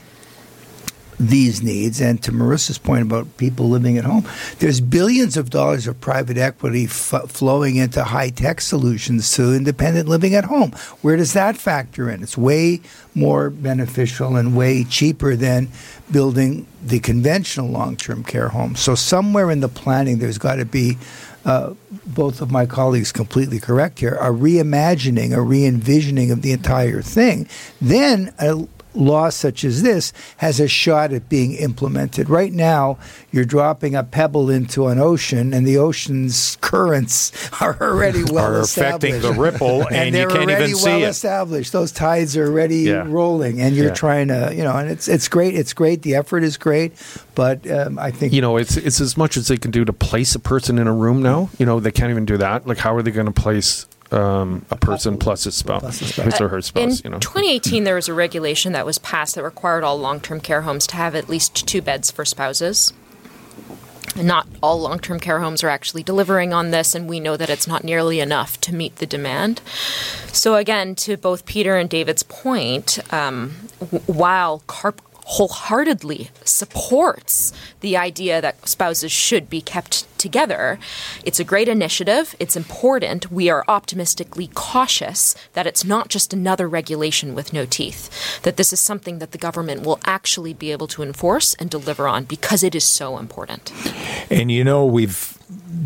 these 1.19 1.61
needs. 1.63 1.99
And 1.99 2.21
to 2.23 2.31
Marissa's 2.31 2.77
point 2.77 3.01
about 3.03 3.37
people 3.37 3.69
living 3.69 3.97
at 3.97 4.05
home, 4.05 4.27
there's 4.59 4.81
billions 4.81 5.37
of 5.37 5.49
dollars 5.49 5.87
of 5.87 5.99
private 5.99 6.37
equity 6.37 6.85
f- 6.85 7.29
flowing 7.29 7.77
into 7.77 8.03
high 8.03 8.29
tech 8.29 8.61
solutions 8.61 9.31
to 9.35 9.53
independent 9.53 10.07
living 10.07 10.35
at 10.35 10.45
home. 10.45 10.71
Where 11.01 11.15
does 11.15 11.33
that 11.33 11.57
factor 11.57 12.09
in? 12.09 12.21
It's 12.23 12.37
way 12.37 12.81
more 13.15 13.49
beneficial 13.49 14.35
and 14.35 14.55
way 14.55 14.83
cheaper 14.83 15.35
than 15.35 15.69
building 16.11 16.67
the 16.83 16.99
conventional 16.99 17.67
long 17.67 17.95
term 17.95 18.23
care 18.23 18.49
home. 18.49 18.75
So, 18.75 18.95
somewhere 18.95 19.49
in 19.51 19.59
the 19.59 19.69
planning, 19.69 20.19
there's 20.19 20.37
got 20.37 20.55
to 20.55 20.65
be. 20.65 20.97
Uh, 21.45 21.73
both 22.05 22.41
of 22.41 22.51
my 22.51 22.65
colleagues 22.65 23.13
completely 23.13 23.57
correct 23.57 23.99
here, 23.99 24.15
a 24.15 24.31
reimagining, 24.31 25.33
a 25.33 25.41
re 25.41 25.65
envisioning 25.65 26.29
of 26.29 26.41
the 26.41 26.51
entire 26.51 27.01
thing. 27.01 27.47
Then 27.79 28.33
a 28.37 28.67
law 28.97 29.29
such 29.29 29.63
as 29.63 29.83
this 29.83 30.11
has 30.37 30.59
a 30.59 30.67
shot 30.67 31.13
at 31.13 31.29
being 31.29 31.53
implemented. 31.53 32.29
Right 32.29 32.51
now, 32.51 32.97
you're 33.31 33.45
dropping 33.45 33.95
a 33.95 34.03
pebble 34.03 34.49
into 34.49 34.87
an 34.87 34.99
ocean, 34.99 35.53
and 35.53 35.65
the 35.65 35.77
ocean's 35.77 36.57
currents 36.61 37.31
are 37.61 37.77
already 37.79 38.23
well 38.23 38.45
are 38.45 38.61
established. 38.61 39.15
affecting 39.15 39.21
the 39.21 39.39
ripple, 39.39 39.87
and, 39.87 39.95
and 39.95 40.15
you 40.15 40.27
can't 40.27 40.49
even 40.49 40.75
see 40.75 40.89
well 40.89 41.03
it. 41.03 41.09
established. 41.09 41.71
Those 41.71 41.91
tides 41.91 42.35
are 42.35 42.47
already 42.47 42.81
yeah. 42.81 43.03
rolling, 43.07 43.61
and 43.61 43.75
you're 43.75 43.87
yeah. 43.87 43.93
trying 43.93 44.27
to, 44.29 44.53
you 44.55 44.63
know, 44.63 44.75
and 44.75 44.89
it's 44.89 45.07
it's 45.07 45.27
great. 45.27 45.55
It's 45.55 45.73
great. 45.73 46.01
The 46.01 46.15
effort 46.15 46.43
is 46.43 46.57
great, 46.57 46.93
but 47.35 47.69
um, 47.69 47.99
I 47.99 48.11
think 48.11 48.33
you 48.33 48.41
know, 48.41 48.57
it's 48.57 48.77
it's 48.77 48.99
as 48.99 49.17
much 49.17 49.37
as 49.37 49.47
they 49.47 49.57
can 49.57 49.71
do 49.71 49.85
to 49.85 49.93
place 49.93 50.35
a 50.35 50.39
person 50.39 50.77
in 50.79 50.87
a 50.87 50.93
room 50.93 51.21
now. 51.21 51.49
You 51.57 51.65
know, 51.65 51.79
they 51.79 51.91
can't 51.91 52.11
even 52.11 52.25
do 52.25 52.37
that. 52.37 52.67
Like, 52.67 52.77
how 52.77 52.95
are 52.95 53.01
they 53.01 53.11
going 53.11 53.27
to 53.27 53.31
place 53.31 53.85
um, 54.11 54.65
a 54.69 54.75
person 54.75 55.17
plus 55.17 55.43
his 55.43 55.55
spouse, 55.55 55.99
his 55.99 56.41
or 56.41 56.49
her 56.49 56.61
spouse. 56.61 56.99
In 56.99 57.05
you 57.05 57.09
know. 57.11 57.19
2018, 57.19 57.83
there 57.83 57.95
was 57.95 58.07
a 58.07 58.13
regulation 58.13 58.73
that 58.73 58.85
was 58.85 58.97
passed 58.97 59.35
that 59.35 59.43
required 59.43 59.83
all 59.83 59.97
long-term 59.97 60.41
care 60.41 60.61
homes 60.61 60.87
to 60.87 60.95
have 60.95 61.15
at 61.15 61.29
least 61.29 61.67
two 61.67 61.81
beds 61.81 62.11
for 62.11 62.25
spouses. 62.25 62.93
Not 64.15 64.47
all 64.63 64.79
long 64.79 64.99
term 64.99 65.19
care 65.19 65.39
homes 65.39 65.63
are 65.63 65.69
actually 65.69 66.01
delivering 66.01 66.53
on 66.53 66.71
this, 66.71 66.95
and 66.95 67.07
we 67.07 67.19
know 67.19 67.37
that 67.37 67.49
it's 67.49 67.67
not 67.67 67.83
nearly 67.83 68.19
enough 68.19 68.59
to 68.61 68.73
meet 68.73 68.95
the 68.95 69.05
demand. 69.05 69.61
So, 70.31 70.55
again, 70.55 70.95
to 70.95 71.17
both 71.17 71.45
Peter 71.45 71.75
and 71.75 71.89
David's 71.89 72.23
point, 72.23 72.99
um, 73.13 73.51
while 74.07 74.63
CARP 74.67 75.01
wholeheartedly 75.27 76.29
supports 76.45 77.51
the 77.81 77.97
idea 77.97 78.39
that 78.41 78.67
spouses 78.67 79.11
should 79.11 79.49
be 79.49 79.59
kept 79.59 80.05
together. 80.17 80.79
It's 81.23 81.39
a 81.39 81.43
great 81.43 81.67
initiative. 81.67 82.35
It's 82.39 82.55
important. 82.55 83.31
We 83.31 83.49
are 83.49 83.63
optimistically 83.67 84.49
cautious 84.53 85.35
that 85.53 85.67
it's 85.67 85.83
not 85.83 86.09
just 86.09 86.33
another 86.33 86.67
regulation 86.67 87.35
with 87.35 87.53
no 87.53 87.65
teeth, 87.65 88.41
that 88.43 88.57
this 88.57 88.73
is 88.73 88.79
something 88.79 89.19
that 89.19 89.31
the 89.31 89.37
government 89.37 89.83
will 89.83 89.99
actually 90.05 90.53
be 90.53 90.71
able 90.71 90.87
to 90.87 91.03
enforce 91.03 91.53
and 91.55 91.69
deliver 91.69 92.07
on 92.07 92.25
because 92.25 92.63
it 92.63 92.75
is 92.75 92.83
so 92.83 93.17
important. 93.17 93.71
And 94.29 94.51
you 94.51 94.63
know, 94.63 94.85
we've 94.85 95.37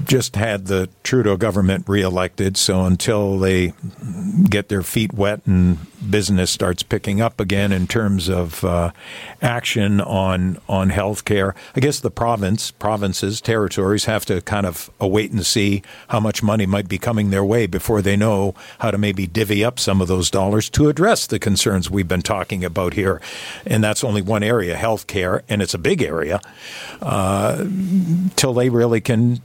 just 0.05 0.35
had 0.35 0.65
the 0.65 0.89
Trudeau 1.03 1.37
government 1.37 1.87
reelected, 1.87 2.57
so 2.57 2.85
until 2.85 3.37
they 3.37 3.73
get 4.49 4.69
their 4.69 4.81
feet 4.81 5.13
wet 5.13 5.41
and 5.45 5.77
business 6.09 6.49
starts 6.49 6.81
picking 6.83 7.21
up 7.21 7.39
again 7.39 7.71
in 7.71 7.85
terms 7.85 8.27
of 8.27 8.63
uh, 8.63 8.91
action 9.41 10.01
on 10.01 10.59
on 10.67 10.89
health 10.89 11.25
care, 11.25 11.55
I 11.75 11.79
guess 11.79 11.99
the 11.99 12.11
province, 12.11 12.71
provinces, 12.71 13.39
territories 13.39 14.05
have 14.05 14.20
to 14.25 14.41
kind 14.41 14.65
of 14.65 14.89
await 14.99 15.31
and 15.31 15.45
see 15.45 15.81
how 16.09 16.19
much 16.19 16.43
money 16.43 16.65
might 16.65 16.87
be 16.87 16.97
coming 16.97 17.29
their 17.29 17.43
way 17.43 17.67
before 17.67 18.01
they 18.01 18.15
know 18.15 18.53
how 18.79 18.91
to 18.91 18.97
maybe 18.97 19.27
divvy 19.27 19.63
up 19.63 19.79
some 19.79 20.01
of 20.01 20.07
those 20.07 20.29
dollars 20.29 20.69
to 20.71 20.89
address 20.89 21.27
the 21.27 21.39
concerns 21.39 21.89
we've 21.89 22.07
been 22.07 22.21
talking 22.21 22.63
about 22.63 22.93
here. 22.93 23.21
And 23.65 23.83
that's 23.83 24.03
only 24.03 24.21
one 24.21 24.43
area, 24.43 24.75
health 24.75 25.07
care, 25.07 25.43
and 25.49 25.61
it's 25.61 25.73
a 25.73 25.79
big 25.79 26.01
area. 26.01 26.41
Uh, 27.01 27.65
till 28.35 28.53
they 28.53 28.69
really 28.69 29.01
can 29.01 29.41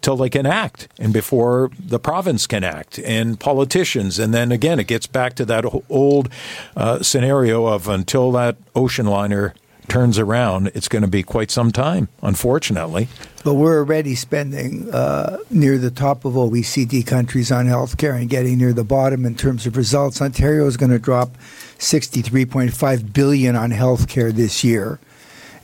till 0.00 0.16
they 0.16 0.30
can 0.30 0.46
act 0.46 0.88
and 0.98 1.12
before 1.12 1.70
the 1.78 1.98
province 1.98 2.46
can 2.46 2.64
act 2.64 2.98
and 3.00 3.38
politicians 3.40 4.18
and 4.18 4.32
then 4.32 4.52
again 4.52 4.78
it 4.78 4.86
gets 4.86 5.06
back 5.06 5.34
to 5.34 5.44
that 5.44 5.64
old 5.88 6.28
uh, 6.76 7.02
scenario 7.02 7.66
of 7.66 7.88
until 7.88 8.30
that 8.32 8.56
ocean 8.74 9.06
liner 9.06 9.54
turns 9.88 10.18
around, 10.18 10.70
it's 10.74 10.88
going 10.88 11.02
to 11.02 11.08
be 11.08 11.22
quite 11.22 11.50
some 11.50 11.70
time, 11.70 12.08
unfortunately. 12.22 13.08
But 13.44 13.54
we're 13.54 13.78
already 13.78 14.14
spending 14.14 14.92
uh, 14.92 15.38
near 15.50 15.78
the 15.78 15.90
top 15.90 16.24
of 16.24 16.34
OECD 16.34 17.06
countries 17.06 17.52
on 17.52 17.66
healthcare 17.66 18.18
and 18.18 18.28
getting 18.28 18.58
near 18.58 18.72
the 18.72 18.84
bottom 18.84 19.24
in 19.24 19.34
terms 19.34 19.66
of 19.66 19.76
results. 19.76 20.20
Ontario 20.22 20.66
is 20.66 20.76
going 20.76 20.90
to 20.90 20.98
drop 20.98 21.36
63.5 21.78 23.12
billion 23.12 23.56
on 23.56 23.70
healthcare 23.70 24.32
this 24.32 24.64
year. 24.64 24.98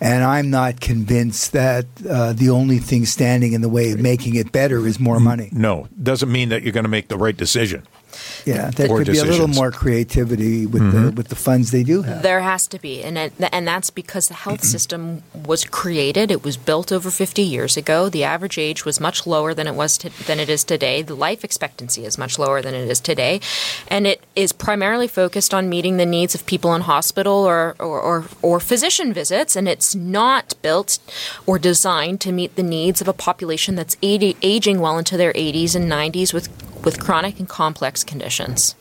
And 0.03 0.25
I'm 0.25 0.49
not 0.49 0.81
convinced 0.81 1.53
that 1.53 1.85
uh, 2.09 2.33
the 2.33 2.49
only 2.49 2.79
thing 2.79 3.05
standing 3.05 3.53
in 3.53 3.61
the 3.61 3.69
way 3.69 3.93
of 3.93 4.01
making 4.01 4.35
it 4.35 4.51
better 4.51 4.87
is 4.87 4.99
more 4.99 5.21
money. 5.21 5.51
No, 5.53 5.89
doesn't 6.03 6.33
mean 6.33 6.49
that 6.49 6.63
you're 6.63 6.73
going 6.73 6.85
to 6.85 6.91
make 6.91 7.09
the 7.09 7.19
right 7.19 7.37
decision. 7.37 7.87
Yeah, 8.45 8.71
there 8.71 8.91
Or 8.91 8.99
could 8.99 9.09
be 9.09 9.19
a 9.19 9.25
little 9.25 9.49
more 9.49 9.71
creativity 9.71 10.67
with 10.67 10.93
the 10.93 11.13
with 11.13 11.29
the 11.29 11.37
funds 11.37 11.71
they 11.71 11.83
do 11.83 12.03
have. 12.03 12.23
There 12.23 12.41
has 12.41 12.67
to 12.69 12.79
be, 12.79 13.03
and 13.03 13.19
it, 13.19 13.33
and 13.53 13.67
that's 13.67 13.91
because 13.91 14.29
the 14.29 14.35
health 14.35 14.65
system 14.65 15.23
was 15.35 15.65
created. 15.65 16.31
It 16.31 16.43
was 16.45 16.57
built 16.57 16.93
over 16.93 17.11
50 17.11 17.43
years 17.43 17.77
ago. 17.77 18.09
The 18.09 18.25
average 18.25 18.59
age 18.59 18.85
was 18.85 19.01
much 19.01 19.27
lower 19.27 19.55
than 19.55 19.67
it 19.67 19.75
was 19.75 19.99
to, 19.99 20.11
than 20.27 20.41
it 20.41 20.49
is 20.49 20.65
today. 20.65 21.03
The 21.03 21.15
life 21.15 21.45
expectancy 21.45 22.05
is 22.05 22.19
much 22.19 22.39
lower 22.39 22.63
than 22.63 22.75
it 22.75 22.89
is 22.89 23.01
today, 23.01 23.41
and 23.89 24.07
it 24.07 24.23
is 24.35 24.53
primarily 24.53 25.09
focused 25.09 25.53
on 25.55 25.69
meeting 25.69 25.97
the 25.97 26.07
needs 26.07 26.35
of 26.35 26.47
people 26.47 26.75
in 26.75 26.83
hospital 26.83 27.35
or 27.35 27.77
or, 27.79 28.01
or, 28.01 28.25
or 28.43 28.61
physician 28.61 29.13
visits. 29.13 29.57
And 29.57 29.69
it's 29.69 29.95
not 29.95 30.55
built 30.63 30.99
or 31.47 31.59
designed 31.59 32.21
to 32.23 32.33
meet 32.33 32.57
the 32.57 32.63
needs 32.63 33.01
of 33.01 33.09
a 33.09 33.13
population 33.13 33.75
that's 33.75 33.97
80, 34.03 34.37
aging 34.43 34.81
well 34.81 34.99
into 34.99 35.17
their 35.17 35.33
80s 35.33 35.75
and 35.75 35.91
90s 35.91 36.33
with 36.33 36.49
with 36.85 37.01
chronic 37.01 37.39
and 37.39 37.49
complex 37.49 38.05
conditions. 38.05 38.75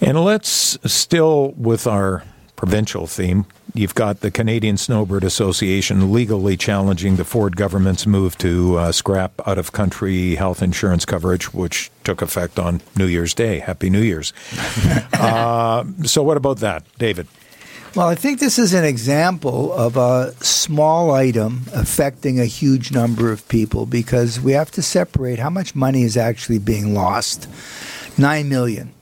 And 0.00 0.22
let's 0.24 0.78
still 0.92 1.52
with 1.56 1.86
our 1.86 2.24
provincial 2.56 3.06
theme. 3.06 3.46
You've 3.74 3.94
got 3.94 4.20
the 4.20 4.30
Canadian 4.30 4.76
Snowbird 4.76 5.24
Association 5.24 6.12
legally 6.12 6.56
challenging 6.56 7.16
the 7.16 7.24
Ford 7.24 7.56
government's 7.56 8.06
move 8.06 8.36
to 8.38 8.76
uh, 8.76 8.92
scrap 8.92 9.32
out 9.46 9.58
of 9.58 9.72
country 9.72 10.34
health 10.34 10.62
insurance 10.62 11.04
coverage, 11.04 11.54
which 11.54 11.90
took 12.04 12.20
effect 12.20 12.58
on 12.58 12.82
New 12.96 13.06
Year's 13.06 13.32
Day. 13.32 13.60
Happy 13.60 13.88
New 13.88 14.02
Year's. 14.02 14.32
uh, 15.14 15.84
so, 16.04 16.22
what 16.22 16.36
about 16.36 16.58
that, 16.58 16.84
David? 16.98 17.26
Well, 17.94 18.08
I 18.08 18.14
think 18.14 18.40
this 18.40 18.58
is 18.58 18.72
an 18.72 18.84
example 18.84 19.70
of 19.74 19.98
a 19.98 20.32
small 20.42 21.10
item 21.10 21.64
affecting 21.74 22.40
a 22.40 22.46
huge 22.46 22.90
number 22.90 23.30
of 23.30 23.46
people 23.48 23.84
because 23.84 24.40
we 24.40 24.52
have 24.52 24.70
to 24.72 24.82
separate 24.82 25.38
how 25.38 25.50
much 25.50 25.74
money 25.74 26.02
is 26.02 26.16
actually 26.16 26.58
being 26.58 26.94
lost. 26.94 27.48
Nine 28.16 28.48
million. 28.48 28.94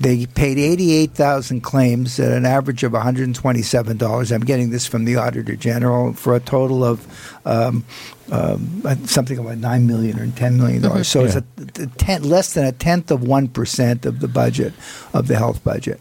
They 0.00 0.26
paid 0.26 0.58
88,000 0.58 1.62
claims 1.62 2.18
at 2.20 2.32
an 2.32 2.44
average 2.46 2.82
of 2.84 2.92
$127. 2.92 4.32
I'm 4.34 4.40
getting 4.42 4.70
this 4.70 4.86
from 4.86 5.04
the 5.06 5.16
Auditor 5.16 5.56
General 5.56 6.12
for 6.14 6.34
a 6.34 6.40
total 6.40 6.84
of 6.84 7.38
um, 7.46 7.84
um, 8.32 8.82
something 9.06 9.38
about 9.38 9.58
9 9.58 9.86
million 9.86 10.18
or 10.18 10.26
$10 10.26 10.56
million. 10.56 10.82
dollars. 10.82 11.08
So 11.08 11.24
it's 11.24 11.36
a, 11.36 11.44
a 11.58 11.86
ten, 11.98 12.22
less 12.24 12.52
than 12.54 12.64
a 12.66 12.72
tenth 12.72 13.10
of 13.10 13.20
1% 13.20 14.04
of 14.06 14.20
the 14.20 14.28
budget, 14.28 14.72
of 15.14 15.26
the 15.26 15.36
health 15.36 15.62
budget. 15.64 16.00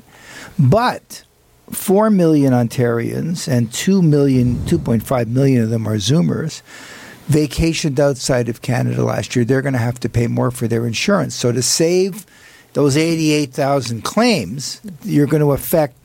But 0.58 1.24
4 1.72 2.10
million 2.10 2.54
Ontarians 2.54 3.48
and 3.48 3.72
2 3.72 4.02
million, 4.02 4.56
2.5 4.66 5.28
million 5.28 5.64
of 5.64 5.70
them 5.70 5.88
are 5.88 5.96
Zoomers 5.96 6.62
vacationed 7.30 8.00
outside 8.00 8.50
of 8.50 8.62
Canada 8.62 9.04
last 9.04 9.36
year. 9.36 9.46
They're 9.46 9.62
going 9.62 9.74
to 9.74 9.80
have 9.80 10.00
to 10.00 10.10
pay 10.10 10.28
more 10.28 10.50
for 10.50 10.68
their 10.68 10.86
insurance. 10.88 11.36
So 11.36 11.52
to 11.52 11.62
save 11.62 12.26
those 12.74 12.98
88,000 12.98 14.04
claims, 14.04 14.82
you're 15.04 15.28
going 15.28 15.42
to 15.42 15.52
affect 15.52 15.96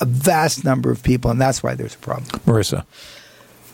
a 0.00 0.04
vast 0.04 0.64
number 0.64 0.90
of 0.90 1.02
people, 1.02 1.30
and 1.30 1.40
that's 1.40 1.62
why 1.62 1.74
there's 1.74 1.94
a 1.94 1.98
problem. 1.98 2.40
Marissa. 2.46 2.84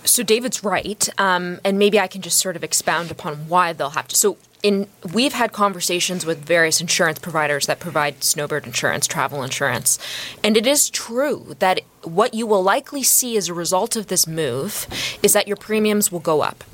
So 0.05 0.23
David's 0.23 0.65
right, 0.65 1.09
um, 1.19 1.61
and 1.65 1.79
maybe 1.79 2.01
I 2.01 2.07
can 2.07 2.23
just 2.23 2.39
sort 2.39 2.57
of 2.57 2.65
expound 2.65 3.11
upon 3.11 3.49
why 3.49 3.73
they'll 3.73 3.91
have 3.91 4.09
to. 4.09 4.17
So 4.17 4.39
in 4.63 4.89
we've 5.13 5.33
had 5.33 5.53
conversations 5.53 6.27
with 6.27 6.39
various 6.45 6.81
insurance 6.81 7.19
providers 7.19 7.67
that 7.67 7.81
provide 7.81 8.25
snowbird 8.25 8.67
insurance, 8.67 9.07
travel 9.07 9.43
insurance, 9.43 9.99
and 10.43 10.57
it 10.57 10.67
is 10.67 10.91
true 10.91 11.55
that 11.59 11.81
what 12.03 12.35
you 12.35 12.47
will 12.47 12.63
likely 12.63 13.03
see 13.03 13.37
as 13.37 13.49
a 13.49 13.55
result 13.55 13.97
of 13.97 14.07
this 14.07 14.27
move 14.27 14.87
is 15.23 15.33
that 15.33 15.47
your 15.47 15.57
premiums 15.57 16.11
will 16.11 16.21
go 16.21 16.41
up. 16.41 16.65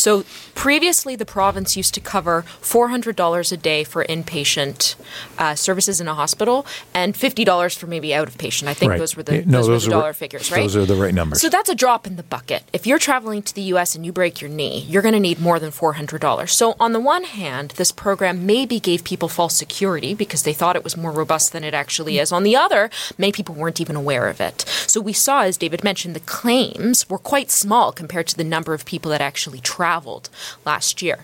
So 0.00 0.24
previously, 0.54 1.14
the 1.14 1.26
province 1.26 1.76
used 1.76 1.92
to 1.94 2.00
cover 2.00 2.44
$400 2.62 3.52
a 3.52 3.56
day 3.56 3.84
for 3.84 4.04
inpatient 4.04 4.94
uh, 5.38 5.54
services 5.54 6.00
in 6.00 6.08
a 6.08 6.14
hospital 6.14 6.66
and 6.94 7.14
$50 7.14 7.76
for 7.78 7.86
maybe 7.86 8.14
out 8.14 8.26
of 8.28 8.38
patient. 8.38 8.68
I 8.68 8.74
think 8.74 8.90
Right. 8.90 8.98
those 8.98 9.14
were 9.16 9.22
the, 9.22 9.42
No, 9.44 9.58
those 9.58 9.66
those 9.66 9.86
were 9.86 9.90
the 9.90 10.00
dollar 10.00 10.12
figures, 10.14 10.50
right? 10.50 10.62
those 10.62 10.74
are 10.76 10.86
the 10.86 10.96
right 10.96 11.12
numbers. 11.14 11.40
So 11.42 11.48
that's 11.50 11.68
a 11.68 11.74
drop 11.74 12.06
in 12.06 12.16
the 12.16 12.22
bucket. 12.22 12.62
If 12.72 12.86
you're 12.86 12.98
traveling 12.98 13.42
to 13.42 13.54
the 13.54 13.62
US 13.74 13.94
and 13.94 14.04
you 14.06 14.12
break 14.12 14.40
your 14.40 14.50
knee, 14.50 14.86
you're 14.88 15.02
going 15.02 15.14
to 15.14 15.20
need 15.20 15.38
more 15.38 15.58
than 15.58 15.70
$400. 15.70 16.50
So, 16.50 16.74
on 16.80 16.92
the 16.92 17.00
one 17.00 17.24
hand, 17.24 17.72
this 17.76 17.92
program 17.92 18.46
maybe 18.46 18.80
gave 18.80 19.04
people 19.04 19.28
false 19.28 19.54
security 19.54 20.14
because 20.14 20.42
they 20.44 20.54
thought 20.54 20.76
it 20.76 20.84
was 20.84 20.96
more 20.96 21.12
robust 21.12 21.52
than 21.52 21.62
it 21.62 21.74
actually 21.74 22.18
is. 22.18 22.32
On 22.32 22.42
the 22.42 22.56
other, 22.56 22.90
many 23.18 23.32
people 23.32 23.54
weren't 23.54 23.80
even 23.80 23.96
aware 23.96 24.28
of 24.28 24.40
it. 24.40 24.62
So, 24.86 25.00
we 25.00 25.12
saw, 25.12 25.42
as 25.42 25.56
David 25.58 25.84
mentioned, 25.84 26.16
the 26.16 26.20
claims 26.20 27.08
were 27.10 27.18
quite 27.18 27.50
small 27.50 27.92
compared 27.92 28.26
to 28.28 28.36
the 28.36 28.44
number 28.44 28.72
of 28.72 28.84
people 28.86 29.10
that 29.10 29.20
actually 29.20 29.60
traveled 29.60 29.89
last 30.64 31.02
year. 31.02 31.20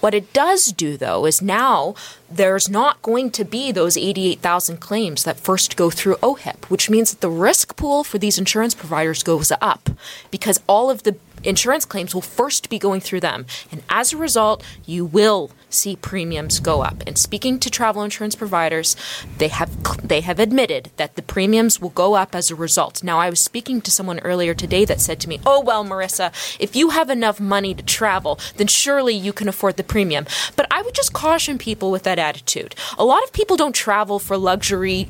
What 0.00 0.14
it 0.14 0.32
does 0.32 0.72
do, 0.72 0.96
though, 0.96 1.26
is 1.26 1.42
now 1.42 1.94
there's 2.30 2.68
not 2.68 3.02
going 3.02 3.30
to 3.32 3.44
be 3.44 3.72
those 3.72 3.96
88,000 3.96 4.78
claims 4.78 5.24
that 5.24 5.40
first 5.40 5.76
go 5.76 5.90
through 5.90 6.16
OHIP, 6.16 6.66
which 6.66 6.88
means 6.88 7.10
that 7.10 7.20
the 7.20 7.30
risk 7.30 7.76
pool 7.76 8.04
for 8.04 8.18
these 8.18 8.38
insurance 8.38 8.74
providers 8.74 9.22
goes 9.22 9.52
up 9.60 9.90
because 10.30 10.60
all 10.66 10.90
of 10.90 11.02
the 11.02 11.16
insurance 11.44 11.84
claims 11.84 12.14
will 12.14 12.22
first 12.22 12.68
be 12.68 12.78
going 12.78 13.00
through 13.00 13.20
them. 13.20 13.46
And 13.72 13.82
as 13.88 14.12
a 14.12 14.16
result, 14.16 14.62
you 14.86 15.04
will 15.04 15.50
see 15.70 15.96
premiums 15.96 16.60
go 16.60 16.82
up. 16.82 17.02
And 17.06 17.16
speaking 17.16 17.58
to 17.60 17.70
travel 17.70 18.02
insurance 18.02 18.34
providers, 18.34 18.96
they 19.38 19.48
have 19.48 19.70
they 20.06 20.20
have 20.20 20.38
admitted 20.38 20.90
that 20.96 21.16
the 21.16 21.22
premiums 21.22 21.80
will 21.80 21.90
go 21.90 22.14
up 22.14 22.34
as 22.34 22.50
a 22.50 22.54
result. 22.54 23.02
Now, 23.02 23.18
I 23.18 23.30
was 23.30 23.40
speaking 23.40 23.80
to 23.82 23.90
someone 23.90 24.18
earlier 24.20 24.54
today 24.54 24.84
that 24.84 25.00
said 25.00 25.20
to 25.20 25.28
me, 25.28 25.40
"Oh 25.46 25.60
well, 25.60 25.84
Marissa, 25.84 26.32
if 26.58 26.76
you 26.76 26.90
have 26.90 27.10
enough 27.10 27.40
money 27.40 27.74
to 27.74 27.82
travel, 27.82 28.38
then 28.56 28.66
surely 28.66 29.14
you 29.14 29.32
can 29.32 29.48
afford 29.48 29.76
the 29.76 29.84
premium." 29.84 30.26
But 30.56 30.66
I 30.70 30.82
would 30.82 30.94
just 30.94 31.12
caution 31.12 31.58
people 31.58 31.90
with 31.90 32.02
that 32.04 32.18
attitude. 32.18 32.74
A 32.98 33.04
lot 33.04 33.22
of 33.24 33.32
people 33.32 33.56
don't 33.56 33.74
travel 33.74 34.18
for 34.18 34.36
luxury 34.36 35.08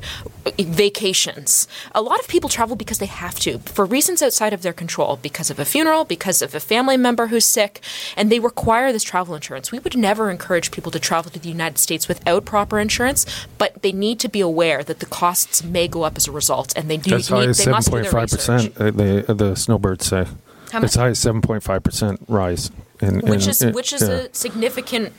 vacations. 0.59 1.67
A 1.93 2.01
lot 2.01 2.19
of 2.19 2.27
people 2.27 2.49
travel 2.49 2.75
because 2.75 2.99
they 2.99 3.05
have 3.05 3.39
to, 3.41 3.59
for 3.59 3.85
reasons 3.85 4.21
outside 4.21 4.53
of 4.53 4.61
their 4.61 4.73
control, 4.73 5.17
because 5.21 5.49
of 5.49 5.59
a 5.59 5.65
funeral, 5.65 6.03
because 6.05 6.41
of 6.41 6.55
a 6.55 6.59
family 6.59 6.97
member 6.97 7.27
who's 7.27 7.45
sick, 7.45 7.81
and 8.17 8.31
they 8.31 8.39
require 8.39 8.91
this 8.91 9.03
travel 9.03 9.35
insurance. 9.35 9.71
We 9.71 9.79
would 9.79 9.95
never 9.95 10.29
encourage 10.29 10.50
people 10.59 10.91
to 10.91 10.99
travel 10.99 11.31
to 11.31 11.39
the 11.39 11.47
United 11.49 11.77
States 11.77 12.07
without 12.07 12.43
proper 12.45 12.79
insurance, 12.79 13.25
but 13.57 13.81
they 13.81 13.91
need 13.93 14.19
to 14.19 14.27
be 14.29 14.41
aware 14.41 14.83
that 14.83 14.99
the 14.99 15.05
costs 15.05 15.63
may 15.63 15.87
go 15.87 16.03
up 16.03 16.17
as 16.17 16.27
a 16.27 16.31
result, 16.31 16.73
and 16.75 16.89
they 16.89 16.97
do 16.97 17.15
As 17.15 17.29
high 17.29 17.41
need, 17.41 17.49
as 17.49 17.57
they 17.57 17.63
seven 17.63 17.71
must 17.77 17.87
do 17.87 17.91
point 17.91 18.03
their 18.03 18.11
five 18.11 18.31
research. 18.33 18.73
percent. 18.73 18.77
Uh, 18.77 18.91
the 18.91 19.31
uh, 19.31 19.33
the 19.33 19.55
snowbirds 19.55 20.05
say 20.05 20.25
How 20.71 20.79
much? 20.79 20.89
as 20.89 20.95
high 20.95 21.07
as 21.09 21.19
seven 21.19 21.41
point 21.41 21.63
five 21.63 21.83
percent 21.83 22.19
rise. 22.27 22.71
In, 23.01 23.19
Which 23.21 23.45
in- 23.45 23.49
is 23.49 23.61
in- 23.61 23.73
which 23.73 23.93
is 23.93 24.01
yeah. 24.01 24.09
a 24.09 24.33
significant, 24.33 25.13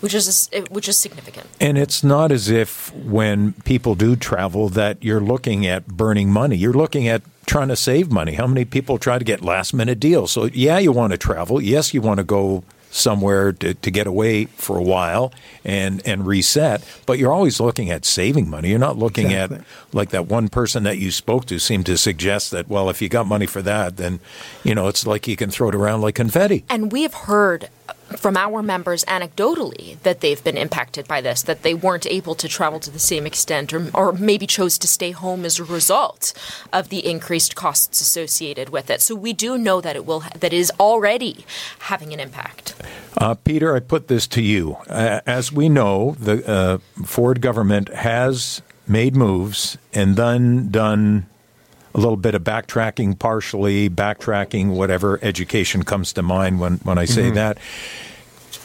which 0.00 0.14
is 0.14 0.48
a, 0.52 0.60
which 0.70 0.88
is 0.88 0.96
significant. 0.96 1.46
And 1.60 1.76
it's 1.76 2.02
not 2.02 2.32
as 2.32 2.48
if 2.48 2.94
when 2.94 3.52
people 3.64 3.94
do 3.94 4.16
travel 4.16 4.68
that 4.70 5.02
you're 5.04 5.20
looking 5.20 5.66
at 5.66 5.86
burning 5.86 6.30
money. 6.30 6.56
You're 6.56 6.72
looking 6.72 7.08
at 7.08 7.22
trying 7.44 7.68
to 7.68 7.76
save 7.76 8.10
money. 8.10 8.32
How 8.34 8.46
many 8.46 8.64
people 8.64 8.98
try 8.98 9.18
to 9.18 9.24
get 9.24 9.42
last 9.42 9.74
minute 9.74 10.00
deals? 10.00 10.32
So, 10.32 10.44
yeah, 10.46 10.78
you 10.78 10.92
want 10.92 11.12
to 11.12 11.18
travel. 11.18 11.60
Yes, 11.60 11.92
you 11.92 12.00
want 12.00 12.18
to 12.18 12.24
go 12.24 12.64
somewhere 12.96 13.52
to, 13.52 13.74
to 13.74 13.90
get 13.90 14.06
away 14.06 14.46
for 14.46 14.78
a 14.78 14.82
while 14.82 15.32
and, 15.64 16.00
and 16.06 16.26
reset, 16.26 16.82
but 17.04 17.18
you're 17.18 17.32
always 17.32 17.60
looking 17.60 17.90
at 17.90 18.04
saving 18.04 18.48
money. 18.48 18.70
You're 18.70 18.78
not 18.78 18.96
looking 18.96 19.26
Exactly. 19.26 19.58
at, 19.58 19.64
like 19.92 20.10
that 20.10 20.26
one 20.26 20.48
person 20.48 20.82
that 20.84 20.98
you 20.98 21.10
spoke 21.10 21.44
to 21.46 21.58
seemed 21.58 21.86
to 21.86 21.98
suggest 21.98 22.50
that, 22.52 22.68
well, 22.68 22.88
if 22.88 23.02
you 23.02 23.08
got 23.08 23.26
money 23.26 23.46
for 23.46 23.62
that, 23.62 23.96
then, 23.98 24.20
you 24.64 24.74
know, 24.74 24.88
it's 24.88 25.06
like 25.06 25.28
you 25.28 25.36
can 25.36 25.50
throw 25.50 25.68
it 25.68 25.74
around 25.74 26.00
like 26.00 26.14
confetti. 26.14 26.64
And 26.70 26.90
we 26.90 27.02
have 27.02 27.14
heard 27.14 27.68
from 28.16 28.36
our 28.36 28.62
members 28.62 29.04
anecdotally 29.04 30.00
that 30.02 30.20
they've 30.20 30.42
been 30.42 30.56
impacted 30.56 31.08
by 31.08 31.20
this, 31.20 31.42
that 31.42 31.62
they 31.62 31.74
weren't 31.74 32.06
able 32.06 32.34
to 32.36 32.48
travel 32.48 32.78
to 32.80 32.90
the 32.90 32.98
same 32.98 33.26
extent 33.26 33.72
or, 33.72 33.90
or 33.94 34.12
maybe 34.12 34.46
chose 34.46 34.78
to 34.78 34.86
stay 34.86 35.10
home 35.10 35.44
as 35.44 35.58
a 35.58 35.64
result 35.64 36.32
of 36.72 36.88
the 36.88 37.04
increased 37.06 37.56
costs 37.56 38.00
associated 38.00 38.68
with 38.68 38.90
it. 38.90 39.00
So 39.00 39.14
we 39.14 39.32
do 39.32 39.58
know 39.58 39.80
that 39.80 39.96
it 39.96 40.06
will 40.06 40.24
that 40.38 40.52
is 40.52 40.72
already 40.78 41.44
having 41.80 42.12
an 42.12 42.20
impact. 42.20 42.74
Uh, 43.18 43.34
Peter, 43.34 43.74
I 43.74 43.80
put 43.80 44.08
this 44.08 44.26
to 44.28 44.42
you. 44.42 44.76
Uh, 44.88 45.20
as 45.26 45.50
we 45.50 45.68
know, 45.68 46.16
the 46.18 46.46
uh, 46.48 46.78
Ford 47.04 47.40
government 47.40 47.88
has 47.88 48.62
made 48.86 49.16
moves 49.16 49.78
and 49.92 50.16
then 50.16 50.70
done 50.70 51.26
a 51.96 51.98
little 51.98 52.16
bit 52.18 52.34
of 52.34 52.44
backtracking, 52.44 53.18
partially 53.18 53.88
backtracking, 53.88 54.74
whatever 54.74 55.18
education 55.22 55.82
comes 55.82 56.12
to 56.12 56.22
mind 56.22 56.60
when, 56.60 56.74
when 56.78 56.98
I 56.98 57.06
say 57.06 57.30
that. 57.30 57.58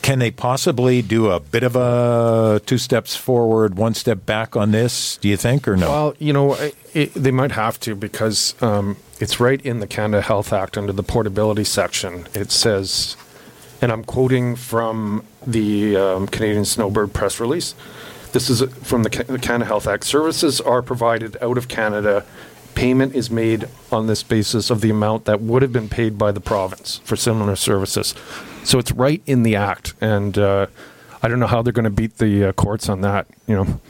Can 0.02 0.20
they 0.20 0.32
possibly 0.32 1.02
do 1.02 1.30
a 1.30 1.40
bit 1.40 1.64
of 1.64 1.76
a 1.76 2.62
two 2.66 2.78
steps 2.78 3.16
forward, 3.16 3.76
one 3.78 3.94
step 3.94 4.26
back 4.26 4.58
on 4.58 4.72
this, 4.72 5.16
do 5.18 5.30
you 5.30 5.38
think, 5.38 5.68
or 5.68 5.78
no? 5.78 5.90
Well, 5.90 6.16
you 6.20 6.34
know, 6.34 6.58
it, 6.94 7.14
they 7.14 7.32
might 7.32 7.52
have 7.52 7.80
to 7.82 7.96
because 7.96 8.62
um, 8.62 8.98
it's 9.20 9.40
right 9.40 9.62
in 9.62 9.80
the 9.80 9.88
Canada 9.88 10.22
Health 10.22 10.52
Act 10.52 10.78
under 10.78 10.92
the 10.92 11.04
portability 11.04 11.64
section. 11.64 12.28
It 12.34 12.52
says, 12.52 13.16
and 13.82 13.92
I'm 13.92 14.04
quoting 14.04 14.56
from 14.56 15.24
the 15.48 15.96
um, 15.96 16.28
Canadian 16.28 16.66
Snowbird 16.66 17.14
press 17.14 17.40
release. 17.40 17.76
This 18.34 18.50
is 18.50 18.62
from 18.84 19.04
the 19.04 19.10
Canada 19.10 19.66
Health 19.66 19.88
Act. 19.88 20.04
Services 20.04 20.60
are 20.60 20.82
provided 20.82 21.38
out 21.42 21.58
of 21.58 21.68
Canada. 21.68 22.26
Payment 22.76 23.14
is 23.16 23.30
made 23.30 23.68
on 23.92 24.08
this 24.08 24.24
basis 24.24 24.70
of 24.70 24.82
the 24.82 24.90
amount 24.90 25.26
that 25.26 25.42
would 25.42 25.62
have 25.62 25.74
been 25.74 25.90
paid 25.90 26.18
by 26.18 26.32
the 26.32 26.40
province 26.40 27.00
for 27.04 27.16
similar 27.16 27.56
services. 27.56 28.16
So 28.64 28.80
it's 28.80 28.92
right 28.92 29.22
in 29.26 29.44
the 29.44 29.56
act, 29.56 29.94
and 30.02 30.38
uh, 30.38 30.68
I 31.22 31.28
don't 31.28 31.40
know 31.40 31.48
how 31.48 31.62
they're 31.62 31.74
going 31.74 31.86
to 31.86 31.90
beat 31.90 32.18
the 32.18 32.46
uh, 32.46 32.52
courts 32.54 32.90
on 32.90 33.02
that. 33.02 33.28
You 33.48 33.56
know. 33.56 33.82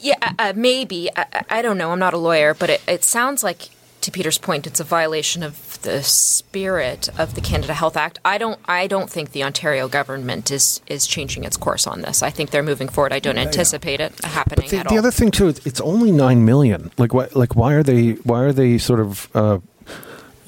Yeah, 0.00 0.32
uh, 0.38 0.52
maybe. 0.56 1.10
I, 1.14 1.44
I, 1.50 1.62
don't 1.62 1.76
know. 1.76 1.92
I'm 1.92 1.98
not 1.98 2.14
a 2.14 2.18
lawyer, 2.18 2.54
but 2.54 2.70
it, 2.70 2.82
it 2.88 3.04
sounds 3.04 3.44
like, 3.44 3.68
to 4.02 4.10
Peter's 4.10 4.38
point, 4.38 4.66
it's 4.66 4.80
a 4.80 4.84
violation 4.84 5.42
of 5.42 5.80
the 5.82 6.02
spirit 6.02 7.08
of 7.18 7.34
the 7.34 7.40
Canada 7.40 7.74
Health 7.74 7.96
Act. 7.96 8.18
I 8.24 8.38
don't. 8.38 8.58
I 8.66 8.86
don't 8.86 9.10
think 9.10 9.32
the 9.32 9.42
Ontario 9.44 9.88
government 9.88 10.50
is 10.50 10.80
is 10.86 11.06
changing 11.06 11.44
its 11.44 11.56
course 11.56 11.86
on 11.86 12.02
this. 12.02 12.22
I 12.22 12.30
think 12.30 12.50
they're 12.50 12.62
moving 12.62 12.88
forward. 12.88 13.12
I 13.12 13.18
don't 13.18 13.36
yeah, 13.36 13.42
anticipate 13.42 14.00
yeah. 14.00 14.06
it 14.06 14.24
happening 14.24 14.68
the, 14.68 14.78
at 14.78 14.88
the 14.88 14.94
all. 14.94 14.98
other 14.98 15.10
thing 15.10 15.30
too, 15.30 15.48
it's 15.48 15.80
only 15.80 16.12
nine 16.12 16.44
million. 16.44 16.90
Like 16.98 17.14
why? 17.14 17.28
Like 17.32 17.56
why 17.56 17.74
are 17.74 17.82
they? 17.82 18.12
Why 18.12 18.40
are 18.40 18.52
they 18.52 18.78
sort 18.78 19.00
of? 19.00 19.28
Uh, 19.34 19.58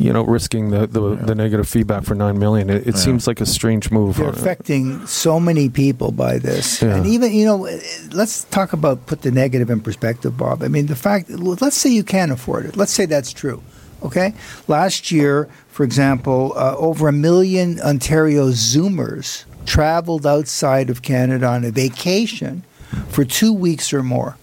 you 0.02 0.12
know, 0.12 0.24
risking 0.24 0.70
the, 0.70 0.86
the, 0.86 1.10
yeah. 1.10 1.24
the, 1.24 1.34
negative 1.34 1.68
feedback 1.68 2.04
for 2.04 2.14
nine 2.14 2.38
million. 2.38 2.70
It, 2.70 2.86
it 2.86 2.94
yeah. 2.94 3.00
seems 3.00 3.26
like 3.26 3.40
a 3.40 3.46
strange 3.46 3.90
move. 3.90 4.16
They're 4.16 4.28
affecting 4.28 5.06
so 5.06 5.38
many 5.38 5.68
people 5.68 6.12
by 6.12 6.38
this, 6.38 6.82
yeah. 6.82 6.96
and 6.96 7.06
even 7.06 7.32
you 7.32 7.44
know, 7.44 7.68
let's 8.12 8.44
talk 8.44 8.72
about 8.72 9.06
put 9.06 9.22
the 9.22 9.30
negative 9.30 9.70
in 9.70 9.80
perspective, 9.80 10.36
Bob. 10.36 10.62
I 10.62 10.68
mean, 10.68 10.86
the 10.86 10.96
fact. 10.96 11.30
Let's 11.30 11.76
say 11.76 11.90
you 11.90 12.04
can't 12.04 12.32
afford 12.32 12.66
it. 12.66 12.76
Let's 12.76 12.92
say 12.92 13.06
that's 13.06 13.32
true. 13.32 13.62
Okay, 14.02 14.34
last 14.66 15.12
year, 15.12 15.48
for 15.68 15.84
example, 15.84 16.52
uh, 16.56 16.74
over 16.76 17.06
a 17.06 17.12
million 17.12 17.80
Ontario 17.80 18.48
Zoomers 18.48 19.44
traveled 19.64 20.26
outside 20.26 20.90
of 20.90 21.02
Canada 21.02 21.46
on 21.46 21.64
a 21.64 21.70
vacation 21.70 22.64
for 23.08 23.24
two 23.24 23.52
weeks 23.52 23.92
or 23.92 24.02
more. 24.02 24.36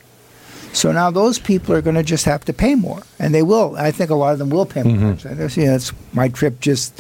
So 0.72 0.92
now 0.92 1.12
those 1.12 1.40
people 1.40 1.76
are 1.76 1.82
going 1.82 1.96
to 1.96 2.04
just 2.04 2.26
have 2.26 2.46
to 2.46 2.54
pay 2.54 2.76
more, 2.76 3.02
and 3.18 3.34
they 3.34 3.42
will. 3.42 3.76
I 3.78 3.92
think 3.92 4.10
a 4.10 4.16
lot 4.16 4.34
of 4.34 4.40
them 4.40 4.50
will 4.50 4.66
pay 4.66 4.84
more. 4.84 5.16
Mm-hmm. 5.16 5.60
You 5.60 5.68
know, 5.68 5.80
my 6.14 6.30
trip 6.30 6.60
just 6.60 6.94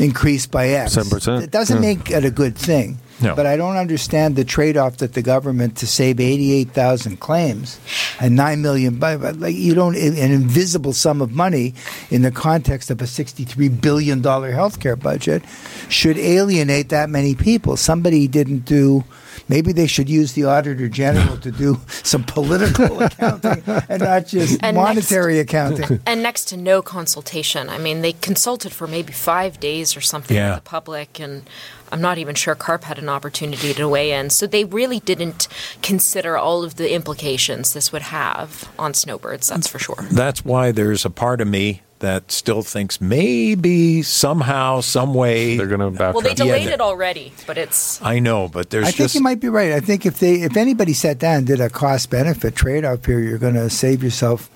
increased 0.00 0.50
by 0.50 0.68
X. 0.68 0.92
Seven 0.94 1.10
percent. 1.10 1.44
It 1.44 1.50
doesn't 1.50 1.82
yeah. 1.82 1.94
make 1.94 2.10
it 2.10 2.24
a 2.24 2.30
good 2.30 2.56
thing. 2.56 2.98
No. 3.20 3.36
But 3.36 3.46
I 3.46 3.56
don't 3.56 3.76
understand 3.76 4.34
the 4.34 4.44
trade-off 4.44 4.96
that 4.96 5.12
the 5.12 5.22
government 5.22 5.76
to 5.76 5.86
save 5.86 6.18
eighty-eight 6.18 6.70
thousand 6.70 7.20
claims 7.20 7.78
and 8.20 8.34
nine 8.34 8.60
million. 8.60 8.98
Like 8.98 9.54
you 9.54 9.72
don't 9.74 9.94
an 9.94 10.32
invisible 10.32 10.92
sum 10.92 11.22
of 11.22 11.30
money 11.30 11.74
in 12.10 12.22
the 12.22 12.32
context 12.32 12.90
of 12.90 13.00
a 13.00 13.06
sixty-three 13.06 13.68
billion 13.68 14.20
dollar 14.20 14.52
healthcare 14.52 14.98
budget 14.98 15.44
should 15.88 16.18
alienate 16.18 16.88
that 16.88 17.08
many 17.08 17.36
people. 17.36 17.76
Somebody 17.76 18.26
didn't 18.26 18.64
do 18.64 19.04
maybe 19.48 19.72
they 19.72 19.86
should 19.86 20.08
use 20.08 20.32
the 20.32 20.44
auditor 20.44 20.88
general 20.88 21.36
to 21.38 21.50
do 21.50 21.80
some 21.88 22.24
political 22.24 23.02
accounting 23.02 23.62
and 23.88 24.02
not 24.02 24.26
just 24.26 24.62
and 24.62 24.76
monetary 24.76 25.36
next, 25.36 25.50
accounting. 25.50 26.00
And 26.06 26.22
next 26.22 26.46
to 26.46 26.56
no 26.56 26.82
consultation. 26.82 27.68
I 27.68 27.78
mean, 27.78 28.02
they 28.02 28.12
consulted 28.12 28.72
for 28.72 28.86
maybe 28.86 29.12
five 29.12 29.60
days 29.60 29.96
or 29.96 30.00
something 30.00 30.36
yeah. 30.36 30.54
with 30.54 30.64
the 30.64 30.68
public, 30.68 31.18
and 31.18 31.48
I'm 31.90 32.00
not 32.00 32.18
even 32.18 32.34
sure 32.34 32.54
CARP 32.54 32.84
had 32.84 32.98
an 32.98 33.08
opportunity 33.08 33.72
to 33.74 33.88
weigh 33.88 34.12
in. 34.12 34.30
So 34.30 34.46
they 34.46 34.64
really 34.64 35.00
didn't 35.00 35.48
consider 35.82 36.36
all 36.36 36.64
of 36.64 36.76
the 36.76 36.92
implications 36.92 37.72
this 37.72 37.92
would 37.92 38.02
have 38.02 38.70
on 38.78 38.94
snowbirds, 38.94 39.48
that's 39.48 39.68
for 39.68 39.78
sure. 39.78 40.06
That's 40.10 40.44
why 40.44 40.72
there's 40.72 41.04
a 41.04 41.10
part 41.10 41.40
of 41.40 41.48
me 41.48 41.82
that 42.04 42.30
still 42.30 42.62
thinks 42.62 43.00
maybe 43.00 44.02
somehow, 44.02 44.80
some 44.80 45.14
way 45.14 45.56
they're 45.56 45.66
going 45.66 45.80
to 45.80 45.90
back. 45.90 46.14
Well, 46.14 46.22
they 46.22 46.34
delayed 46.34 46.68
yeah, 46.68 46.74
it 46.74 46.80
already, 46.80 47.32
but 47.46 47.58
it's. 47.58 48.00
I 48.02 48.18
know, 48.18 48.48
but 48.48 48.70
there's. 48.70 48.86
I 48.86 48.90
just, 48.90 48.98
think 48.98 49.14
you 49.14 49.20
might 49.22 49.40
be 49.40 49.48
right. 49.48 49.72
I 49.72 49.80
think 49.80 50.06
if 50.06 50.18
they, 50.18 50.42
if 50.42 50.56
anybody 50.56 50.92
sat 50.92 51.18
down 51.18 51.38
and 51.38 51.46
did 51.46 51.60
a 51.60 51.70
cost 51.70 52.10
benefit 52.10 52.54
trade 52.54 52.84
off 52.84 53.04
here, 53.04 53.20
you're 53.20 53.38
going 53.38 53.54
to 53.54 53.70
save 53.70 54.02
yourself 54.02 54.50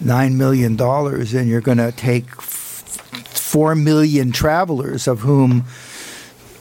nine 0.00 0.36
million 0.36 0.76
dollars, 0.76 1.34
and 1.34 1.48
you're 1.48 1.60
going 1.60 1.78
to 1.78 1.92
take 1.92 2.30
four 2.40 3.74
million 3.74 4.30
travelers, 4.30 5.08
of 5.08 5.20
whom, 5.20 5.64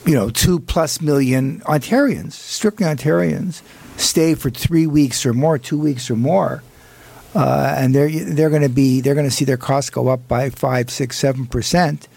you 0.06 0.14
know, 0.14 0.30
two 0.30 0.60
plus 0.60 1.02
million 1.02 1.60
Ontarians, 1.62 2.32
strictly 2.34 2.86
Ontarians, 2.86 3.62
stay 3.98 4.36
for 4.36 4.50
three 4.50 4.88
weeks 4.88 5.26
or 5.26 5.34
more, 5.34 5.58
two 5.58 5.80
weeks 5.80 6.10
or 6.10 6.16
more 6.16 6.64
uh, 7.36 7.76
and 7.78 7.93
they're 7.93 8.10
they're 8.10 8.50
going 8.50 8.62
to 8.62 8.69
be 8.69 9.02
they're 9.02 9.15
going 9.15 9.30
to 9.30 9.36
see 9.36 9.46
their 9.46 9.58
costs 9.58 9.89
go 9.89 10.08
up 10.08 10.28
by 10.28 10.50
five, 10.50 10.89
six, 10.89 11.17
seven 11.17 11.46
percent. 11.46 12.08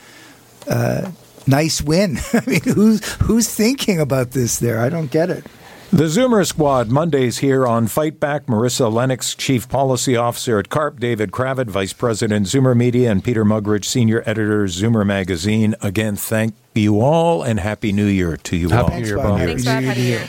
Uh, 0.69 1.11
nice 1.47 1.81
win. 1.83 2.19
I 2.33 2.43
mean, 2.47 2.63
who's 2.63 3.05
who's 3.23 3.53
thinking 3.53 4.01
about 4.01 4.33
this? 4.33 4.59
There, 4.59 4.81
I 4.81 4.89
don't 4.89 5.11
get 5.11 5.31
it. 5.31 5.45
The 5.93 6.05
Zoomer 6.05 6.45
Squad, 6.45 6.91
Mondays 6.91 7.39
here 7.39 7.65
on 7.65 7.87
Fight 7.87 8.19
Back. 8.19 8.47
Marissa 8.47 8.93
Lennox, 8.93 9.37
Chief 9.37 9.69
Policy 9.69 10.17
Officer 10.17 10.59
at 10.59 10.69
CARP, 10.69 10.99
David 10.99 11.31
Cravit, 11.31 11.69
Vice 11.69 11.93
President, 11.93 12.47
Zoomer 12.47 12.77
Media, 12.77 13.11
and 13.11 13.23
Peter 13.23 13.45
Muggeridge, 13.45 13.85
Senior 13.85 14.25
Editor, 14.27 14.65
Zoomer 14.65 15.07
Magazine. 15.07 15.77
Again, 15.81 16.17
thank 16.17 16.55
you 16.75 17.01
all 17.01 17.45
and 17.45 17.61
Happy 17.61 17.93
New 17.93 18.07
Year 18.07 18.37
to 18.37 18.57
you 18.57 18.69
happy 18.69 18.83
all. 18.83 18.89
Happy 18.91 19.03
New 19.03 19.07
Year, 19.09 19.17
Bob. 19.17 19.39
Thanks, 19.39 19.65
Happy 19.65 19.87
New 19.87 20.07
Year. 20.07 20.29